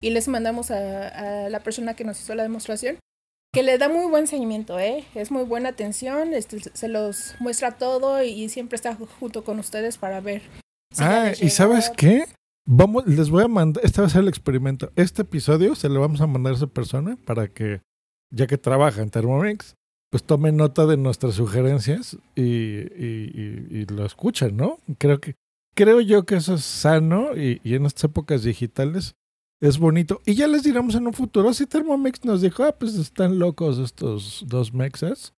y 0.00 0.10
les 0.10 0.28
mandamos 0.28 0.70
a, 0.70 1.44
a 1.44 1.48
la 1.48 1.60
persona 1.60 1.94
que 1.94 2.04
nos 2.04 2.20
hizo 2.20 2.34
la 2.34 2.44
demostración 2.44 2.98
que 3.52 3.62
le 3.62 3.78
da 3.78 3.88
muy 3.88 4.10
buen 4.10 4.26
seguimiento, 4.26 4.80
¿eh? 4.80 5.04
Es 5.14 5.30
muy 5.30 5.44
buena 5.44 5.68
atención, 5.70 6.34
este, 6.34 6.58
se 6.60 6.88
los 6.88 7.36
muestra 7.38 7.78
todo 7.78 8.22
y 8.22 8.48
siempre 8.48 8.74
está 8.74 8.96
junto 8.96 9.44
con 9.44 9.60
ustedes 9.60 9.96
para 9.96 10.20
ver 10.20 10.42
ah, 10.98 11.32
¿y 11.40 11.50
sabes 11.50 11.90
qué? 11.96 12.24
Vamos, 12.66 13.06
les 13.06 13.30
voy 13.30 13.44
a 13.44 13.48
mandar, 13.48 13.84
este 13.84 14.00
va 14.00 14.06
a 14.06 14.10
ser 14.10 14.22
el 14.22 14.28
experimento. 14.28 14.90
Este 14.96 15.22
episodio 15.22 15.74
se 15.74 15.88
lo 15.88 16.00
vamos 16.00 16.20
a 16.20 16.26
mandar 16.26 16.54
a 16.54 16.56
esa 16.56 16.66
persona 16.66 17.16
para 17.24 17.48
que, 17.48 17.82
ya 18.30 18.46
que 18.46 18.58
trabaja 18.58 19.02
en 19.02 19.10
Thermomix, 19.10 19.76
pues 20.14 20.22
tome 20.22 20.52
nota 20.52 20.86
de 20.86 20.96
nuestras 20.96 21.34
sugerencias 21.34 22.16
y, 22.36 22.42
y, 22.42 23.32
y, 23.34 23.78
y 23.78 23.86
lo 23.86 24.06
escuchen, 24.06 24.56
¿no? 24.56 24.78
Creo 24.98 25.18
que, 25.18 25.34
creo 25.74 26.00
yo 26.00 26.24
que 26.24 26.36
eso 26.36 26.54
es 26.54 26.62
sano 26.62 27.36
y, 27.36 27.60
y, 27.64 27.74
en 27.74 27.84
estas 27.84 28.04
épocas 28.04 28.44
digitales 28.44 29.16
es 29.60 29.76
bonito. 29.76 30.20
Y 30.24 30.36
ya 30.36 30.46
les 30.46 30.62
diremos 30.62 30.94
en 30.94 31.08
un 31.08 31.14
futuro 31.14 31.52
si 31.52 31.66
Thermomix 31.66 32.24
nos 32.24 32.42
dijo, 32.42 32.62
ah, 32.62 32.76
pues 32.78 32.94
están 32.94 33.40
locos 33.40 33.80
estos 33.80 34.44
dos 34.46 34.72
mexas. 34.72 35.34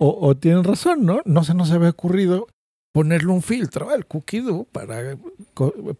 O, 0.00 0.18
o 0.26 0.36
tienen 0.36 0.64
razón, 0.64 1.06
¿no? 1.06 1.22
No 1.24 1.44
se 1.44 1.54
nos 1.54 1.70
había 1.70 1.90
ocurrido 1.90 2.48
ponerle 2.92 3.30
un 3.30 3.42
filtro 3.42 3.90
al 3.90 4.04
cookie 4.04 4.40
dough 4.40 4.66
para, 4.66 5.16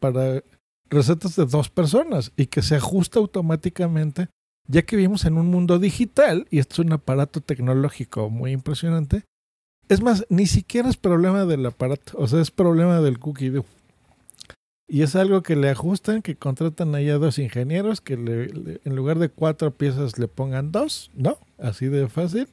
para 0.01 0.43
recetas 0.91 1.37
de 1.37 1.47
dos 1.47 1.71
personas 1.71 2.33
y 2.37 2.47
que 2.47 2.63
se 2.63 2.75
ajusta 2.75 3.21
automáticamente, 3.21 4.27
ya 4.69 4.83
que 4.83 4.97
vivimos 4.97 5.25
en 5.25 5.39
un 5.39 5.47
mundo 5.47 5.79
digital 5.79 6.47
y 6.51 6.59
esto 6.59 6.75
es 6.75 6.87
un 6.87 6.93
aparato 6.93 7.41
tecnológico 7.41 8.31
muy 8.31 8.53
impresionante. 8.53 9.25
Es 9.89 10.03
más, 10.03 10.27
ni 10.29 10.47
siquiera 10.47 10.89
es 10.89 10.97
problema 10.97 11.47
del 11.47 11.67
aparato, 11.67 12.19
o 12.19 12.29
sea, 12.29 12.41
es 12.41 12.51
problema 12.51 13.01
del 13.01 13.19
cookie 13.19 13.49
dough. 13.49 13.67
Y 14.87 15.03
es 15.03 15.17
algo 15.17 15.43
que 15.43 15.57
le 15.57 15.69
ajustan, 15.69 16.23
que 16.23 16.37
contratan 16.37 16.95
ahí 16.95 17.11
a 17.11 17.19
dos 17.19 17.39
ingenieros 17.39 18.01
que 18.01 18.17
le, 18.17 18.47
le, 18.49 18.81
en 18.85 18.97
lugar 18.97 19.19
de 19.19 19.29
cuatro 19.29 19.77
piezas 19.77 20.19
le 20.19 20.29
pongan 20.29 20.73
dos, 20.73 21.11
¿no? 21.15 21.39
Así 21.59 21.87
de 21.87 22.09
fácil 22.09 22.49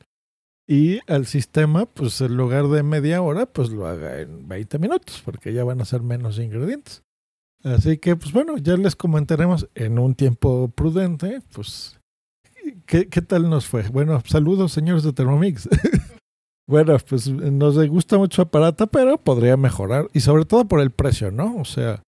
y 0.68 1.00
al 1.08 1.26
sistema, 1.28 1.86
pues 1.86 2.22
en 2.22 2.36
lugar 2.36 2.68
de 2.68 2.82
media 2.82 3.22
hora, 3.22 3.46
pues 3.46 3.70
lo 3.70 3.86
haga 3.86 4.20
en 4.20 4.48
20 4.48 4.80
minutos, 4.80 5.22
porque 5.24 5.54
ya 5.54 5.64
van 5.64 5.80
a 5.82 5.86
ser 5.86 6.02
menos 6.02 6.40
ingredientes. 6.40 7.04
Así 7.64 7.98
que, 7.98 8.16
pues 8.16 8.32
bueno, 8.32 8.58
ya 8.58 8.76
les 8.78 8.96
comentaremos 8.96 9.70
en 9.76 10.00
un 10.00 10.16
tiempo 10.16 10.70
prudente, 10.70 11.42
pues, 11.54 12.00
¿qué, 12.86 13.08
qué 13.08 13.22
tal 13.22 13.50
nos 13.50 13.68
fue? 13.68 13.84
Bueno, 13.90 14.22
saludos 14.26 14.72
señores 14.72 15.04
de 15.04 15.14
Thermomix. 15.14 15.68
bueno, 16.68 16.98
pues 17.08 17.28
nos 17.30 17.88
gusta 17.88 18.18
mucho 18.18 18.42
aparato, 18.42 18.88
pero 18.88 19.18
podría 19.18 19.58
mejorar, 19.58 20.10
y 20.14 20.20
sobre 20.22 20.46
todo 20.46 20.68
por 20.68 20.80
el 20.80 20.92
precio, 20.92 21.32
¿no? 21.32 21.56
O 21.58 21.66
sea, 21.66 22.02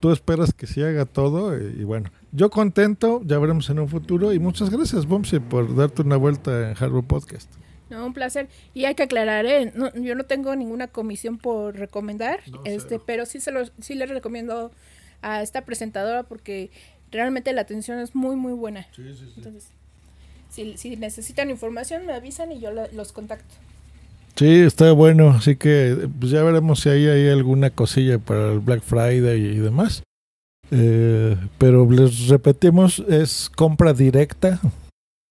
tú 0.00 0.10
esperas 0.10 0.52
que 0.52 0.66
se 0.66 0.84
haga 0.84 1.04
todo, 1.04 1.56
y, 1.58 1.84
bueno, 1.84 2.10
yo 2.32 2.50
contento, 2.50 3.22
ya 3.24 3.38
veremos 3.38 3.68
en 3.70 3.78
un 3.78 3.88
futuro, 3.88 4.32
y 4.32 4.38
muchas 4.38 4.70
gracias, 4.70 5.06
Bomsi, 5.06 5.40
por 5.40 5.74
darte 5.74 6.02
una 6.02 6.16
vuelta 6.16 6.70
en 6.70 6.74
Hardware 6.74 7.04
Podcast. 7.04 7.52
No, 7.90 8.06
un 8.06 8.14
placer. 8.14 8.48
Y 8.72 8.86
hay 8.86 8.94
que 8.94 9.02
aclarar, 9.02 9.44
¿eh? 9.44 9.70
No, 9.74 9.92
yo 9.94 10.14
no 10.14 10.24
tengo 10.24 10.56
ninguna 10.56 10.88
comisión 10.88 11.36
por 11.36 11.76
recomendar, 11.76 12.40
no, 12.50 12.62
este, 12.64 12.98
pero 12.98 13.26
sí 13.26 13.38
se 13.38 13.52
lo, 13.52 13.66
sí 13.80 13.94
le 13.94 14.06
recomiendo 14.06 14.72
a 15.20 15.42
esta 15.42 15.64
presentadora 15.66 16.22
porque 16.22 16.70
realmente 17.10 17.52
la 17.52 17.60
atención 17.60 17.98
es 17.98 18.14
muy, 18.14 18.34
muy 18.34 18.54
buena. 18.54 18.86
Sí, 18.96 19.02
sí, 19.14 19.26
sí. 19.26 19.34
Entonces, 19.36 19.70
si, 20.52 20.76
si 20.76 20.96
necesitan 20.96 21.50
información, 21.50 22.06
me 22.06 22.12
avisan 22.12 22.52
y 22.52 22.60
yo 22.60 22.70
lo, 22.70 22.86
los 22.92 23.12
contacto. 23.12 23.54
Sí, 24.36 24.60
está 24.60 24.92
bueno, 24.92 25.30
así 25.30 25.56
que 25.56 26.08
pues 26.18 26.30
ya 26.30 26.42
veremos 26.42 26.80
si 26.80 26.88
hay, 26.88 27.06
hay 27.06 27.28
alguna 27.28 27.70
cosilla 27.70 28.18
para 28.18 28.52
el 28.52 28.60
Black 28.60 28.82
Friday 28.82 29.40
y 29.40 29.58
demás. 29.58 30.02
Eh, 30.70 31.36
pero 31.58 31.90
les 31.90 32.28
repetimos, 32.28 33.00
es 33.00 33.50
compra 33.50 33.92
directa 33.92 34.58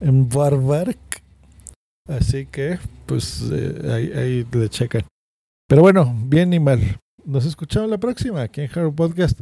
en 0.01 0.29
Barbark 0.29 0.99
Así 2.09 2.47
que, 2.47 2.79
pues, 3.05 3.43
eh, 3.53 3.81
ahí, 3.93 4.13
ahí 4.13 4.47
le 4.53 4.69
checan. 4.69 5.03
Pero 5.69 5.83
bueno, 5.83 6.15
bien 6.27 6.53
y 6.53 6.61
mal. 6.61 6.81
nos 7.25 7.45
escuchamos 7.45 7.91
la 7.91 7.99
próxima 7.99 8.43
aquí 8.43 8.61
en 8.61 8.69
Hardware 8.69 8.95
Podcast. 8.95 9.41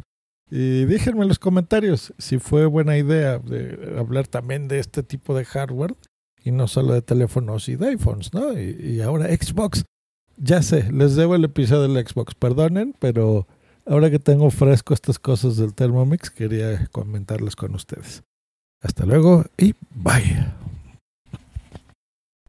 Y 0.49 0.85
déjenme 0.85 1.23
en 1.23 1.27
los 1.27 1.39
comentarios 1.39 2.13
si 2.17 2.37
fue 2.37 2.65
buena 2.65 2.97
idea 2.97 3.39
de 3.39 3.95
hablar 3.97 4.27
también 4.27 4.67
de 4.67 4.79
este 4.79 5.03
tipo 5.03 5.35
de 5.35 5.45
hardware 5.45 5.95
y 6.43 6.51
no 6.51 6.67
solo 6.67 6.93
de 6.93 7.01
teléfonos 7.01 7.67
y 7.67 7.75
de 7.75 7.87
iPhones, 7.87 8.33
¿no? 8.33 8.53
Y, 8.53 8.77
y 8.79 9.01
ahora 9.01 9.27
Xbox. 9.27 9.83
Ya 10.37 10.61
sé, 10.61 10.91
les 10.91 11.15
debo 11.15 11.35
el 11.35 11.45
episodio 11.45 11.87
del 11.87 12.05
Xbox, 12.05 12.35
perdonen, 12.35 12.93
pero 12.99 13.47
ahora 13.85 14.11
que 14.11 14.19
tengo 14.19 14.51
fresco 14.51 14.93
estas 14.93 15.17
cosas 15.17 15.57
del 15.57 15.73
Thermomix, 15.73 16.29
quería 16.29 16.87
comentarles 16.91 17.55
con 17.55 17.73
ustedes. 17.73 18.23
Hasta 18.81 19.05
luego 19.05 19.45
y 19.57 19.73
bye. 19.91 20.64